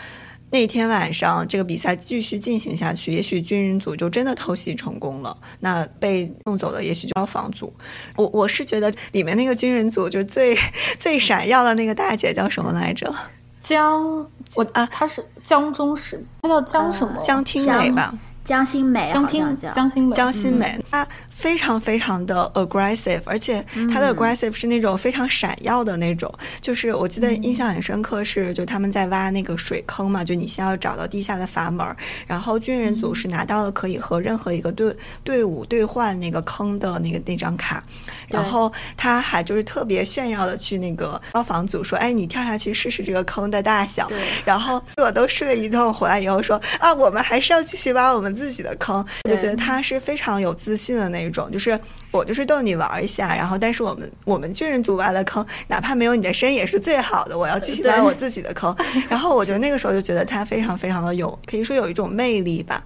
[0.50, 5.36] 那天晚上这个比赛继续进行下去，也许军人组就真的偷袭成功了。
[5.60, 7.70] 那被弄走的也许就消防组。
[8.16, 10.56] 我我是觉得里面那个军人组就是最
[10.98, 13.14] 最闪耀的那个大姐叫什么来着？
[13.62, 17.16] 江，我啊，他是江中石，他叫江什么？
[17.22, 18.12] 江听美吧，
[18.44, 21.06] 江心美，江听江心美，江心美，他。
[21.42, 23.60] 非常非常的 aggressive，而且
[23.92, 26.32] 他的 aggressive 是那种非常闪耀的那种。
[26.60, 31.84] 就是我记得印象很深刻是，就他们在挖那个水坑嘛，就你先要找到地下的阀门，
[32.28, 37.82] 然后军人组是拿到了可以和任何一个队队伍兑换那个坑的那个那张卡，
[38.28, 44.08] 然后他还就是特别炫耀的去那个消防组说：“哎，你跳下去试试这个坑的大小。”
[44.46, 51.20] 然后我都睡一通，回来以后说：“啊，我们还是要继续挖我们自己的坑。”就觉得他是非常有自信的那。
[51.22, 51.78] 种就是
[52.10, 57.36] 我就是逗你玩一下，然后但是我们我们巨人组挖的坑，哪怕没有你的身也是最好的。
[57.36, 58.74] 我要继续挖我自己的坑，
[59.08, 62.82] 然后我觉得那个时候就觉得他非常非常的有，可以说有一种魅力吧。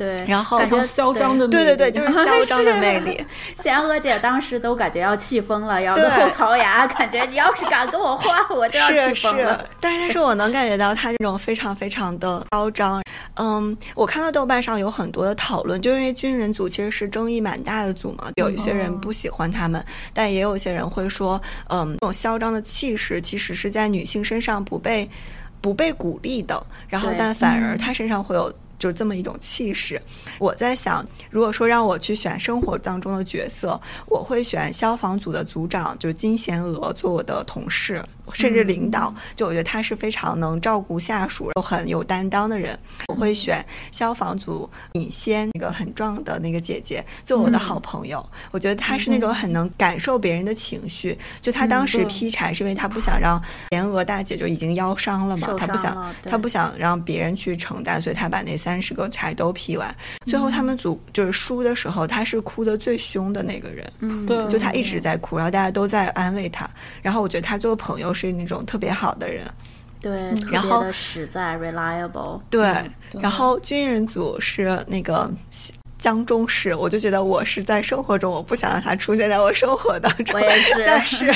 [0.00, 3.22] 对，然后感觉嚣张的，对对对，就是嚣张的魅力。
[3.54, 9.62] 贤娥姐当时都感觉要气疯了，咬着后槽牙，感觉你要是敢跟我换，我就要气疯了。
[9.78, 13.02] 但是但是我能感觉到他这种非常非常的嚣张。
[13.34, 19.84] 嗯，我看到豆瓣上有很多的讨论，就因为军人组其实是争议蛮大的组嘛，有一些人不喜欢他们，
[20.14, 21.38] 但也有一些人会说，
[21.68, 25.06] 嗯，这种嚣张的气势其实是在女性身上不被
[25.60, 28.50] 不被鼓励的，然后但反而他身上会有。
[28.80, 30.00] 就是这么一种气势，
[30.38, 38.02] 我在想，如果说让我去选生活当中的角色，我会选消防组的组长，就是金贤娥做我的同事。
[38.32, 42.78] 甚至领导，就我觉得他是非常能照顾下属，又很有担当的人。
[43.08, 48.24] 我会选消防组尹仙那个很壮的那个姐姐做我的好朋友。
[48.50, 51.16] 我觉得她是那种很能感受别人的情绪。
[51.40, 59.94] 就她当时劈柴是因为她不想让莲娥大姐就已经腰伤了嘛，她不想她不想让别人去承担，所以她把那三十个柴都劈完。
[60.26, 63.92] 最后他们组就是输的时候，她是哭的最凶的那个人。
[64.00, 66.68] 嗯，对，就她一直在哭，然后大家都在安慰她。
[67.02, 69.44] 然后我觉得她做朋友是那种特别好的人。
[70.00, 72.40] 对，然后实在 reliable。
[72.48, 72.74] 对，
[73.20, 75.30] 然后军人组是那个。
[76.00, 80.34] 江中市，我就觉得我是在生活中，我不想让他出现在我生活当中。
[80.34, 81.34] 我也是， 但是，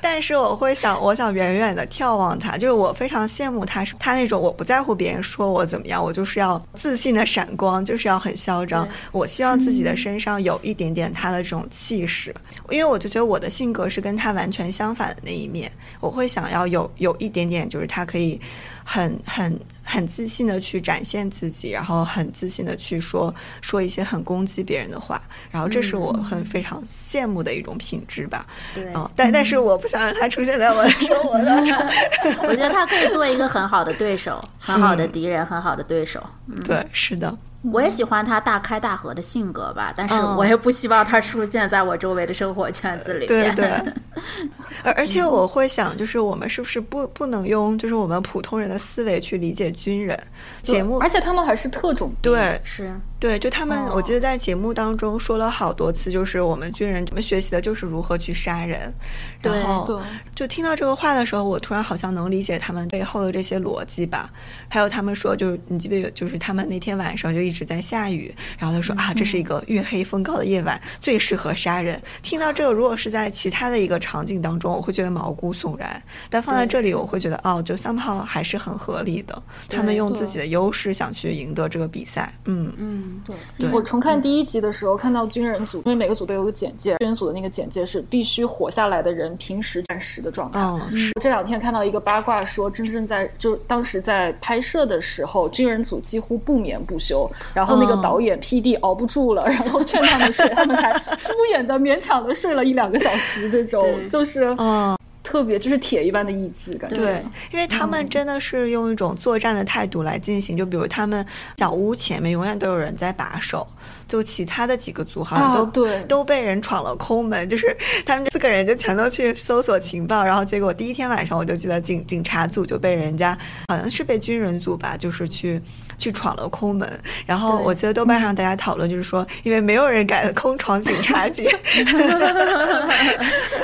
[0.00, 8.88] 但是我会想，我想远远的眺望他，就是我非常羡慕他，他那种我不在乎别人说我怎么样，我就是要自信的闪光，就是要很嚣张。
[9.10, 12.32] 我希望自己的身上有一点点他的这种气势，
[12.70, 18.40] 因为我就觉得我的性格是跟他完全相反的那一面，我会想要有有一点点，就是他可以。
[18.86, 25.20] 很很很自信的去展现自己，然后很自信的去说说一些很攻击别人的话，
[25.50, 28.46] 然后这是我很非常羡慕的一种品质吧。
[28.74, 31.76] 对，但但是我不想让他出现在我的生活当中。
[32.48, 36.20] 我觉得他可以做一个很好的对手，很好的敌人，很好的对手。
[36.64, 37.36] 对，是的。
[37.72, 43.54] 我也喜欢他大开大合的性格吧，但是我也不希望他出现在我周围的生活圈子里面。
[43.54, 43.92] 对对。
[44.84, 50.18] 而而且我会想，就是我们是不是不不能用就是我们普通人的思维去理解军人
[50.62, 50.98] 节目？
[50.98, 52.12] 而且他们还是特种。
[52.20, 52.92] 对，是。
[53.24, 58.92] 对，就他们，我记得在节目当中说了好多次，就是我们军人我们学习的就是如何去杀人。
[59.40, 59.98] 然后
[60.34, 64.30] 就听到这个话的时候，我突然好像能理解他们背后的这些逻辑吧。
[64.68, 71.98] 还有他们说，就是你记不记得，就是他们那天晚上就一直在下雨，然后他说啊，这是一个月黑风高的夜晚，最适合杀人。
[72.20, 76.02] 听到这个，如果是在其他的一个场景当中，我会觉得毛骨悚然。
[76.28, 79.42] 但放在这里，我会觉得哦，就三炮还是很合理的。
[79.70, 82.30] 他们用自己的优势想去赢得这个比赛。
[82.44, 83.70] 嗯嗯，对。
[83.70, 90.60] 我重看第一集的时候，看到军人组，因为每个组都有个简介，军人组的那个简介是必须活下来的人平时战时的状态。
[90.92, 104.96] 嗯，这两天看到一个八卦说，真正在就当时在拍摄的时候，军人组几乎不眠不休，然后那个导演 P D 熬不住了，然后劝他们睡，他们才敷衍的勉强的睡了一两个小时，这种就是嗯。
[105.24, 110.56] 特别就是铁一般的意志，感觉对，因为他们真的是用一种作战的态度来进行。
[110.56, 113.66] 就比如他们小屋前面永远都有人在把守，
[114.06, 123.36] 就其他的几个组好像都对都被人闯了空门， 就是他们四个人就全都去搜索情报，然后结果第一天晚上我就记得警警察组就被人家
[123.68, 125.60] 好像是被军人组吧，就是去。
[125.98, 131.44] 去闯了空门，然后我记得豆瓣上大家讨论就是说，因为没有人敢空闯警察局，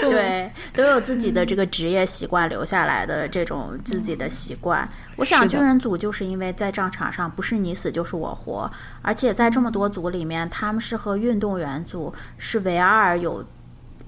[0.03, 4.89] 对，都有自己的这个职业习惯留下来的这种自己的习惯。
[5.17, 8.71] 我想军人组就是因为在战场上不是你死就是我活，
[9.03, 13.45] 而且在这么多组里面，他们是和运动员组是唯二有。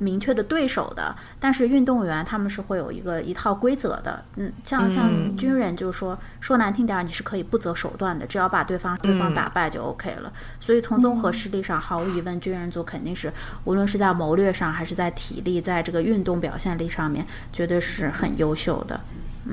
[0.03, 10.33] 明确的对手的，但是运动员他们是会有一个一套规则的，嗯，像像军人就是说说难听点儿，你是可以不择手段的，只要把对方对方打败就 OK 了。
[10.59, 13.33] 所以从综合实力上，毫无疑问，军人组肯定是
[13.65, 19.01] 无论是在谋略上，还是在体力，在这个运动表现力上面，绝对是很优秀的。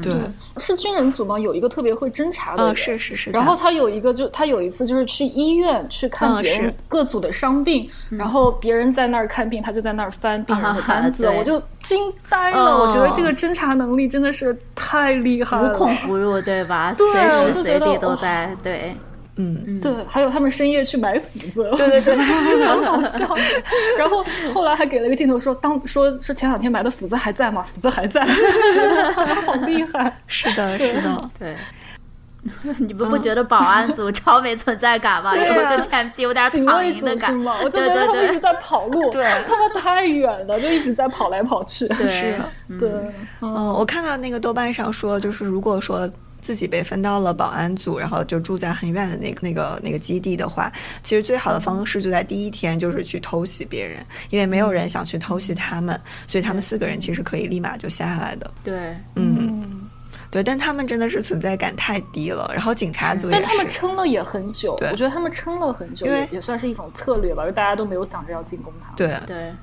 [0.01, 0.13] 对，
[0.57, 1.39] 是军人组吗？
[1.39, 3.31] 有一个特别会侦查的人，是是是。
[3.31, 12.79] 然后他有一个，就他有一次就是去医院去看别人各组的伤病，然后别人在那儿看病，他就在那儿翻病人的单子，我就惊呆了。
[12.79, 16.93] 我觉得这个侦查能力真的是太厉害了，无孔不入，对吧？
[16.93, 18.95] 随时随地都在，对。
[19.41, 23.19] 嗯，对，还有他们深夜去买斧子，对对对，非常 好笑。
[23.97, 24.21] 然后
[24.53, 27.61] 后来还给了一个镜头说，当说说前两天买的斧子还在吗？
[27.61, 30.13] 斧子还在， 觉得好厉害。
[30.27, 31.55] 是的，是的，对。
[32.79, 35.35] 你们不觉得保安组超没存在感吗？
[35.35, 41.85] 有的前期有点躺赢的感觉，我就觉得他们一直在跑路，对，他们太远了，就一直在跑来跑去。
[42.09, 42.37] 是，
[42.79, 42.89] 对，
[43.41, 46.09] 嗯，我看到那个豆瓣上说，就是如果说。
[46.41, 50.71] 自己被分到了保安组，然后就住在很远的那个、那个、那个基地的话，
[51.03, 58.51] 其实最好的方式就在第一天就是去偷袭别人，因为没有人想去偷袭他们，所以他们四个人其实可以立马就下来的。
[58.63, 59.87] 对，嗯，
[60.31, 62.49] 对，但他们真的是存在感太低了。
[62.53, 68.93] 然后警察组，但他们撑了也很久，我觉得他们撑了很久，因为也算是一种策略吧，就大家都没有想着要进攻他。
[68.95, 69.53] 对对。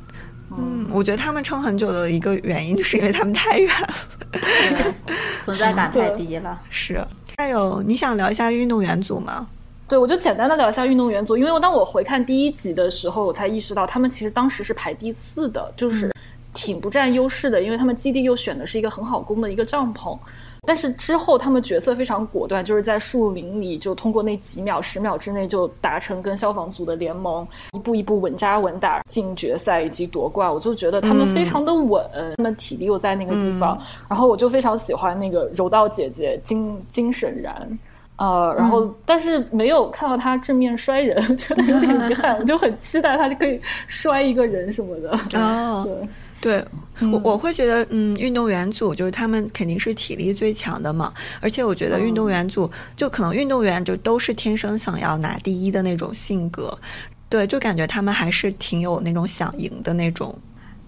[0.51, 3.95] 嗯，我觉得他们撑很久的一个原因，就是因为他们太远了，
[5.43, 6.61] 存在感太低了。
[6.69, 7.03] 是。
[7.39, 9.47] 还有，你想聊一下运动员组吗？
[9.89, 16.11] 对，我就简单的聊一下运动员组，因为当我回看第一集的时候，我才意识到他们其实当时是排第四的，就是。
[16.55, 20.19] 挺不占优势的，因为他们基地又选的是一个很好攻的一个帐篷。
[20.67, 30.53] 但是之后他们决策非常果断，就是在树林里就通过那几秒、十秒之内就达成跟消防组的联盟，一步一步稳扎稳打进决赛以及夺冠。
[30.53, 32.05] 我就觉得他们非常的稳，
[32.37, 37.79] 他们体力又在那个地方，然后我就非常喜欢那个柔道姐姐金金沈然。
[38.19, 42.35] 呃，然后但是没有看到他正面摔人， 觉得有点遗憾。
[42.39, 45.11] 我就很期待他就可以摔一个人什么的。
[45.39, 46.09] 哦，对，
[46.41, 46.65] 对
[47.01, 51.13] 我我会觉得，嗯，运动员组就是他们肯定是体力最强的嘛。
[51.41, 56.77] 而且我觉得运动员组就可能运动员就都是天生想要拿第一的那种性格。
[57.29, 60.39] 对，就感觉他们还是挺有那种想赢的那种。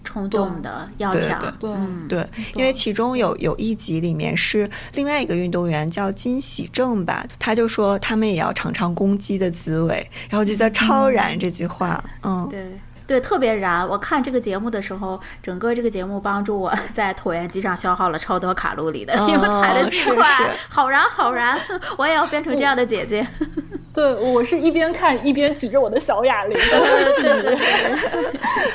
[0.05, 1.70] 冲动的要强，对
[2.09, 12.64] 对，因为其中有有一集里面是另外一个运动员叫金喜正吧，他就说他们也要尝尝攻击的滋味，然后就在超燃这句话，嗯，对
[13.09, 13.88] 对，特别燃。
[13.88, 21.59] 我看这个节目的时候，整个这个节目帮助我 在椭圆机上消耗了超多卡路里的，因为踩的极快，好燃好燃，
[21.96, 23.26] 我也要变成这样的姐姐。
[23.94, 26.56] 对，我是一边看一边举着我的小哑铃。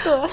[0.04, 0.28] 对，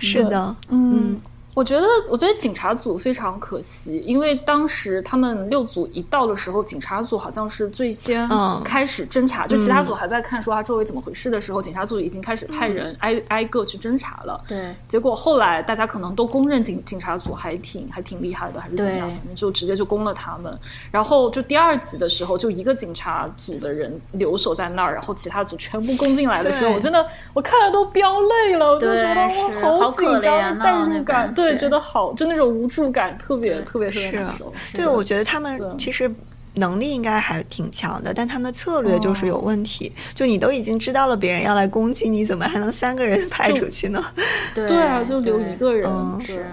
[0.00, 1.20] 是的，嗯。
[1.56, 8.28] 我觉得，我觉得警察组非常可惜，因为当时他们六组一到的时候，警察组好像是最先
[8.62, 14.44] 开始侦查，就其他组还在看说他周围怎么回事的时候，警察组已经开始派人挨挨个去侦查了。
[14.46, 20.54] 对，结果后来大家可能都公认警警察组还挺还挺厉害的，还是怎么样，反正就直接就攻了他们。
[20.90, 31.45] 然后就第二集的时候，就一个警察组的人留守在那儿，然后其他组全部攻进来的时候，我真的我看了都飙泪了，我就觉得我好紧张，代入感对。
[31.52, 34.52] 对，觉得好，就那种无助感，特别特别特别难受。
[34.72, 36.10] 对，我觉得他们其实
[36.54, 39.92] 能力应该还挺强的，但他们策略就是有问题。
[40.14, 44.04] 就你都已经知道了别人要来攻击你，怎么还能三个人 派出去呢？
[44.54, 45.88] 对啊，就留一个人。
[46.20, 46.46] 是。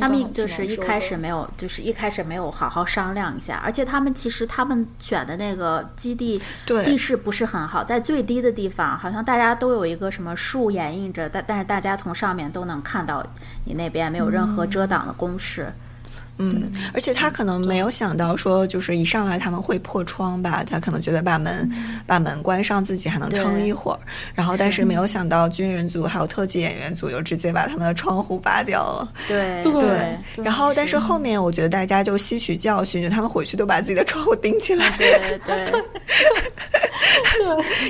[0.00, 13.24] 他们就是一开始没有，就是一开始没有好好商量一下，而且他们其实他们选的那个基地地势不是很好，在最低的地方，好像大家都有一个什么树掩映着，但但是大家从上面都能看到
[13.64, 15.66] 你那边没有任何遮挡的工事。
[15.68, 15.85] 嗯，
[16.92, 20.62] 而且他可能没有想到说，就是一上来他们会破窗吧？
[20.64, 21.70] 他可能觉得把门
[22.06, 23.98] 把门关上，自己还能撑一会儿。
[24.34, 29.12] 然后，但是没有想到军人组还有特技演员组就直接把他们的窗户扒掉了。
[29.26, 30.18] 对对。
[30.44, 34.94] 然后，但是后面我觉得大家就吸取教训，就他们回去都把自己的窗户钉起来。
[34.98, 35.64] 对 对。
[35.64, 35.82] 对。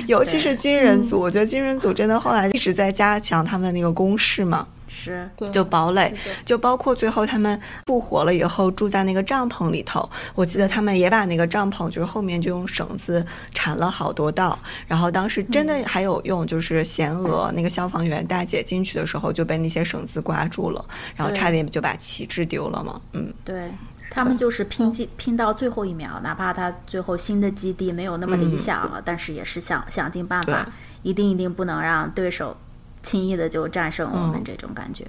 [0.07, 4.67] 尤其是军人组，我觉得军人组真的后来一直在加强他们的那个攻势嘛。
[4.87, 6.13] 是，就堡垒，
[6.45, 10.09] 就包括最后他们复活了以后住在那个帐篷里头。
[10.33, 14.57] 我记得他们也把那个帐篷，就是后面就用绳子缠了好多道。
[14.87, 20.83] 然后当时真的还有用，就是贤娥那个消防员大姐进去的时候就被那些绳子挂住了，
[21.15, 23.01] 然后差点就把旗帜丢了嘛。
[23.13, 23.69] 嗯，对
[24.09, 30.65] 他们就是拼尽拼到最后一秒，哪怕他最后新的基地没有那么理想了，但是也是想想尽办法，
[31.03, 32.55] 一定一定不能让对手。
[33.03, 35.05] 轻易的就战胜我们这种感觉。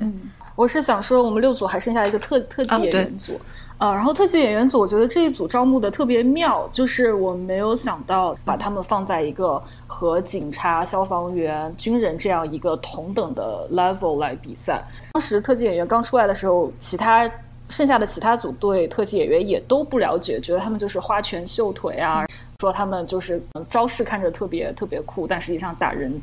[0.55, 3.41] 我是想说，我们六组还剩下一个特特技演员组，
[3.79, 14.83] 呃，然后特技演员组，我觉得这一组招募的特别妙，就是我没有想到把他们放在一个和警察、消防员、军人这样一个同等的 level 来比赛。
[15.13, 17.31] 当时特技演员刚出来的时候，其他
[17.69, 22.27] 剩下的其他组对特技演员也都不了解，觉得他们就是花拳绣腿啊，
[22.59, 26.21] 说他们就是招式看着特别特别酷，但实际上打人。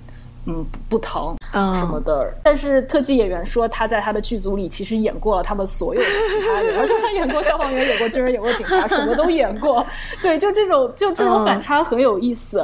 [0.47, 1.35] 嗯，不疼
[1.79, 2.33] 什么的。
[2.43, 9.85] 但是特技演员说，他在他的剧组里其实演过了他们所有的其他人，而且他演过消防员，演过军人，演过警察，什么都演过。
[10.21, 12.57] 对，就这种，就这种反差很有意思。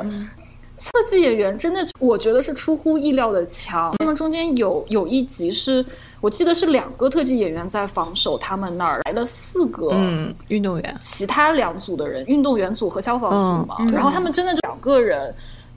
[0.77, 3.93] 特技演员真的，我觉得是出乎意料的强。
[3.99, 5.85] 他们中间有有一集是
[6.19, 15.33] 我记得是两个特技演员在防守，他们那儿来了四个嗯运动员，其他两组的人，运动员组和消防组嘛，然后他们真的就两个人。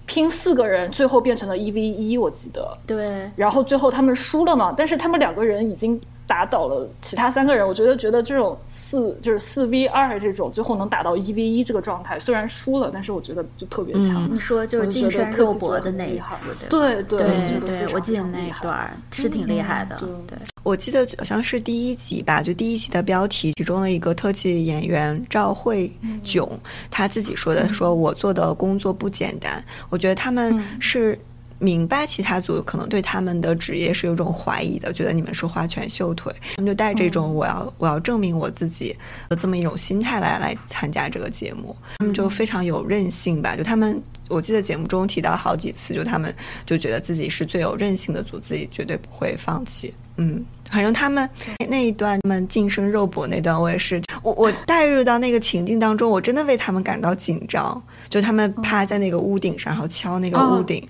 [0.06, 2.76] 拼四个人，最后变成了一 v 一，我记得。
[2.86, 3.30] 对。
[3.36, 7.66] 然后最后他们输了嘛，但是他们两个人已经打倒了其他三个人。
[7.66, 14.28] 我觉得，觉得这种四就是四 v 二这种，最后能打到一 v 一这个状态，虽然输了，但是我觉得就特别强。
[14.32, 17.18] 你说就是近身肉搏的那一次，对对
[17.60, 19.96] 对对，我记得那一段是挺厉害的。
[20.26, 20.38] 对。
[20.62, 25.92] 我记得好像是第一集吧，就第一集的标题，其中的一个特技演员赵慧
[26.24, 26.48] 炯，
[26.90, 29.62] 他自己说的，说我做的工作不简单。
[29.90, 31.18] 我觉得他们是
[31.64, 38.94] 明白其他组可能对他们的职业是有种怀疑的，觉得你们是花拳绣腿，他们就带这种我要我要证明我自己
[39.28, 44.00] 的这么一种心态来来参加这个节目，他们就非常有韧性吧，就他们。
[44.30, 46.34] 我记得节目中提到好几次，就他们
[46.64, 49.92] 就觉得自己是最有韧性的组，自己绝对不会放弃。
[50.16, 50.42] 嗯，
[50.74, 51.30] 反正他们
[51.68, 57.80] 那一段他们近身肉搏那段，我也是，我我带入到那个情境当中，我真的为他们感到紧张。
[58.08, 60.82] 就他们趴在那个屋顶上，然后敲那个屋顶，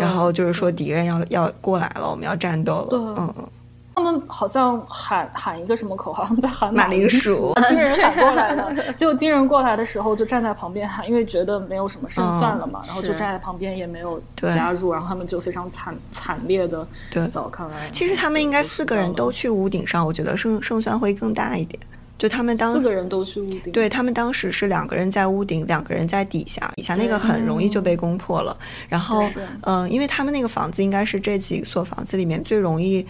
[0.00, 2.98] 然后就是说敌人要要过来了，我们要战斗了。
[3.16, 3.48] 嗯嗯。
[3.98, 8.92] 他们好像喊喊一个什么口号，他们在喊马铃薯，金 人喊过来的。
[8.92, 14.92] 结果金人过来的时候，就站在旁边喊，因为觉得没有什么胜算了嘛，然后就站在旁边，也没有加入。
[14.92, 16.86] 然后他们就非常惨惨烈的
[17.32, 17.90] 走看来。
[17.90, 21.76] 其实他们应该四个人都去屋顶上，我觉得胜胜算会更大一点。
[22.16, 28.56] 就他们当四个人都去屋顶，对他们当时是两个人在屋顶，两个人在底下，底下那个很容易就被攻破了。
[28.88, 29.24] 然后，
[29.62, 33.04] 嗯，因为他们那个房子应该是这几所房子里面最容易。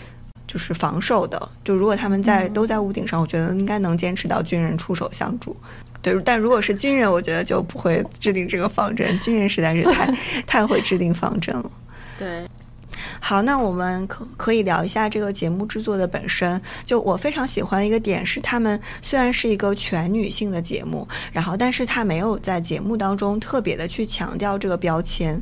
[0.49, 5.55] 就是防守的，就如果他们在都在屋顶上，我觉得应该能坚持到军人出手相助。
[6.03, 9.17] 对，但如果是军人，我觉得就不会制定这个方针。
[9.19, 11.71] 军人实在是太 太会制定方针了。
[12.17, 12.45] 对。
[13.21, 16.61] 好，那我们可可以聊一下这个节目制作的本身。
[16.85, 25.41] 就我非常喜欢的一个点是，他们虽然是一个全女性的节目，然后但是他没有在节目当中特别的去强调这个标签。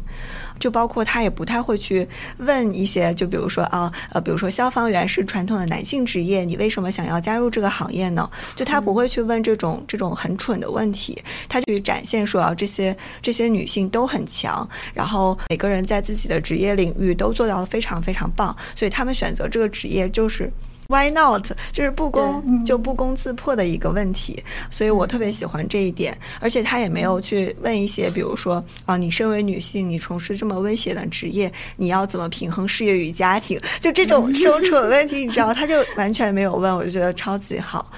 [0.58, 2.06] 就包括他也不太会去
[2.38, 8.28] 问一些，就比如说啊，呃，比如说消防员是传统的男性职业，你为什么想要加入这个行业呢？
[8.54, 20.50] 就他不会去问这种这种很蠢的问题，他去展现说啊，这些这些女性都很强，然后每个人在自己的职业领域都做到了非常非常棒，所以他们选择这个职业就是。
[20.88, 21.50] Why not？
[21.72, 26.16] 就是不攻就不攻自破的一个问题，所以我特别喜欢这一点。
[26.40, 33.60] 而且他也没有去问一些，比如说啊，你身为女性，你从事这么危险的职业，你要怎么平衡事业与家庭？
[33.80, 37.90] 就这种这种蠢问题，你知道，他就完全没有问，我就觉得超级好。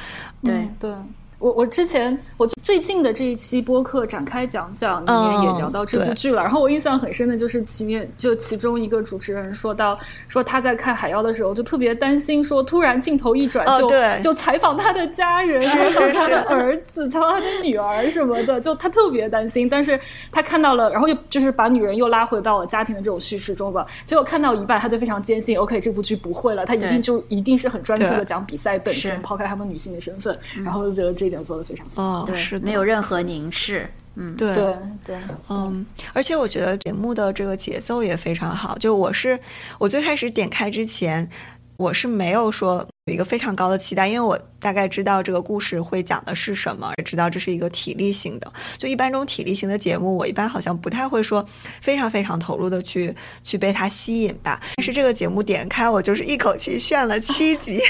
[0.43, 0.91] 对对。
[1.39, 13.89] 我我之前我最近的这一期播客展开讲讲里面也聊到这部剧了，然后我印象很深的就是其面就其中一个主持人说到说他在看海妖的时候就特别担心说突然镜头一转就
[14.21, 19.99] 就采访他的家人，采访他的儿子，采访他的女儿什么的，就他特别担心，但是
[20.33, 31.28] 他看到了，然后又就是把女人又拉回到了家庭的这种叙事中吧，结果看到一半他就非常坚信，OK 这部剧不会了，他一定就一定是很专注的讲比赛本身，抛开他们女性的身份，然后就觉得这。
[31.29, 34.53] 一点做的非常好，对，是没有任何凝视，嗯，对。
[34.55, 35.17] 对对，
[35.49, 38.77] 嗯，而且我觉得节目的这个节奏也非常好。
[38.79, 39.39] 就我是
[39.79, 41.29] 我最开始点开之前，
[41.77, 44.39] 我是没有说有一个非常高的期待，因为我。
[44.61, 48.53] 大概知道这个故事会讲的是什么，也知道这是一个体力型的。
[48.77, 51.47] 就一般这种体力型的节目，我一般好像不太会说
[51.81, 54.61] 非常非常投入的去去被它吸引吧。
[54.75, 57.81] 但是这个节目点开，我就是一口气炫了七集。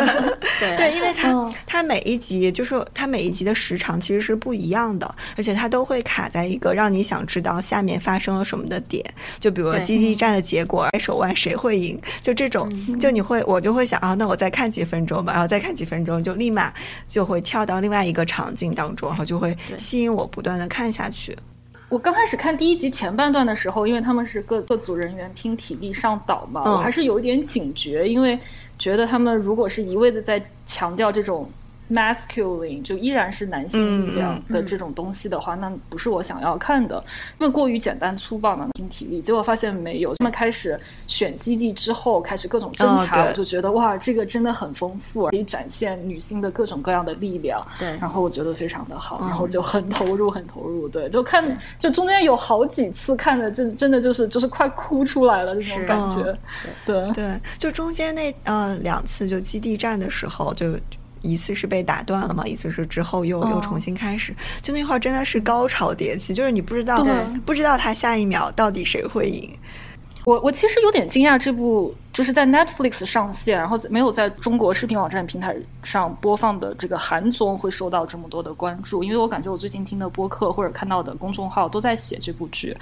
[0.60, 9.02] 对，因为它它每一集就是它每一集的时长其实是不一样的，而且它都会卡在一个让你想知道下面发生了什么的点。
[9.40, 11.98] 就比如基地战的结果，手腕谁会赢？
[12.20, 12.68] 就这种，
[13.00, 16.04] 就你会我就会想啊，那我再看几分钟吧，然后再看几分。
[16.04, 16.70] 钟就立马
[17.08, 21.34] 就会跳到另外一个场景当中，然后就会吸引我不断的看下去。
[21.88, 28.38] 我刚开始看第一集前半段的时候，因为他们是各各组人员拼体力上岛嘛，我还是有一点警觉，因为
[28.78, 31.48] 觉得他们如果是一味的在强调这种。
[31.90, 37.02] Masculine 就依然是男性力量的这种东西的话，那不是我想要看的，
[37.38, 39.20] 因为过于简单粗暴嘛，拼体力。
[39.20, 47.60] 结果发现没有，他们开始选基地之后，开始各种侦查，我就觉得哇，这个真的很丰富，可以展现女性的各种各样的力量。
[47.78, 50.88] 对，然后我觉得非常的好，然后就很投入，很投入。
[50.88, 56.36] 对，就看，就中间有好几次看的，真真的就是就是快哭出来了这种感觉。
[56.84, 60.74] 对对，就中间那呃两次就基地战的时候就。
[61.24, 67.04] 一次是被打断了嘛，一次是之后又又重新开始，就那会儿真的是高潮迭起，就是你不知道
[67.44, 69.50] 不知道他下一秒到底谁会赢。
[70.24, 71.94] 我我其实有点惊讶这部。
[72.14, 82.74] 就是在 Netflix 上线，然后没有在中国视频网站平台上播放的这个韩综会受到这么多的关注，因为我感觉我最近听的播客或者看到的公众号都在写这部剧。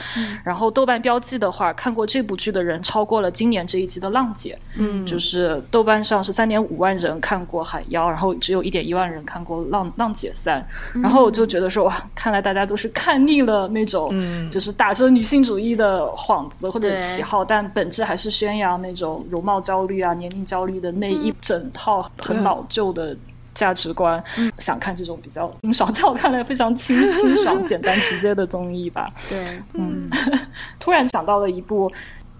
[0.45, 4.55] 然后豆瓣标记的话，看过这部剧的人超过了今年这一季的《浪姐》。
[4.77, 10.61] 嗯，就是豆瓣上是三点五万人看过《海妖》，然后只有一点一万人看过《浪浪姐三》。
[11.01, 14.13] 然后我就觉得说，哇，看来大家都是看腻了那种，
[14.51, 19.22] 就是打着女性主义的幌子或者旗号，但本质还是宣扬那种。
[19.31, 23.17] 容貌焦虑啊，年龄焦虑的那一整套很老旧的
[23.55, 24.23] 价值观，
[24.59, 29.09] 想看这种比较清爽，在我看来非常清清爽、简单直接的综艺吧。
[29.29, 30.09] 对，嗯，
[30.81, 31.91] 突然想到了一部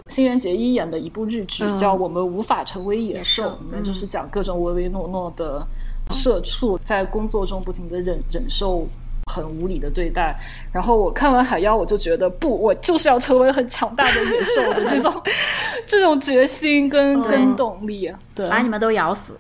[0.09, 5.67] 新垣结衣演的一部日剧，叫《我们无法成为野兽》，里面就是讲各种唯唯诺诺的
[6.11, 8.87] 社畜在工作中不停的忍忍受。
[9.31, 10.35] 很无理的对待，
[10.73, 15.23] 然后我看完海妖，我就觉得不，我就是要成为很强大的野兽的这种
[15.87, 19.35] 这种决心跟跟动力，对，把你们都咬死。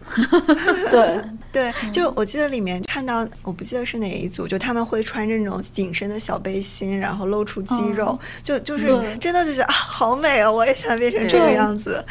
[0.90, 1.20] 对。
[1.52, 8.86] 对，就我记得里面看到，我不记得是哪一组，就他们会穿着那种紧身的小背心，然后露出肌肉，就就是
[9.20, 10.50] 真的就觉得啊，好美啊！
[10.50, 12.02] 我也想变成这个样子。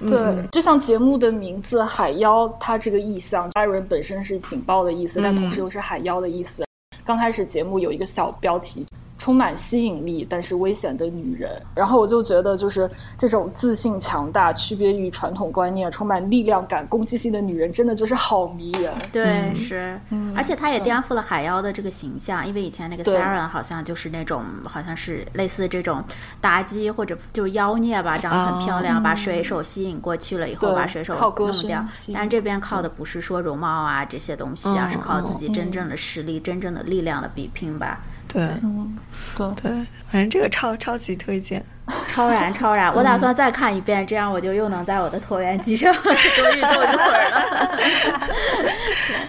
[0.00, 0.18] 对，
[0.52, 6.62] 就像节目的名字“海妖”，它这个意象，iron 本身是警报的意思，但同时又是海妖的意思。
[7.04, 8.86] 刚开始节目有一个小标题。
[9.22, 18.92] 充满吸引力但是危险的女人，然后我就觉得就是这种自信强大、区别于传统观念、充满力量感、攻击性的女人，真的就是好迷人。
[19.12, 19.96] 对，是，
[20.34, 26.02] 而且她也颠覆了海妖的这个形象，因为以前那个 Siren 好像就是那种好像是类似这种
[26.42, 31.86] 妲己或者就是妖孽吧，长得很漂亮，把水手吸引过去了以后把水手弄掉。
[32.12, 38.00] 但是这边靠的不是说容貌啊这些东西啊，是靠自己真正的实力、真正的力量的比拼吧。
[38.32, 38.96] 对，嗯，
[39.36, 39.70] 对对，
[40.10, 41.62] 反正这个超超级推荐，
[42.08, 42.90] 超燃超燃！
[42.94, 46.12] 我打算再看一遍，这样我就又能在我的椭圆机上多
[46.54, 47.78] 运动一会儿了。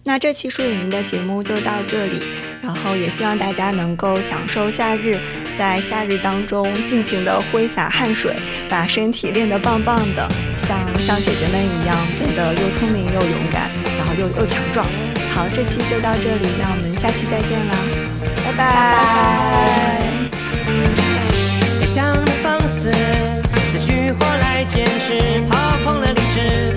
[0.04, 2.32] 那这期树影营的节目就到这里，
[2.62, 5.18] 然后也希望大家能够享受夏日，
[5.56, 8.34] 在夏日当中尽情的挥洒汗水，
[8.68, 14.86] 把身体练得棒棒的，像像姐姐们一样变得又聪明又勇敢，然后又又强壮。
[15.34, 17.74] 好，这期就到这里，那我们下期再见啦。
[18.58, 20.00] 拜拜。
[21.80, 22.90] 理想的放肆，
[23.70, 25.14] 死去活来坚持，
[25.48, 26.76] 抛空了理智，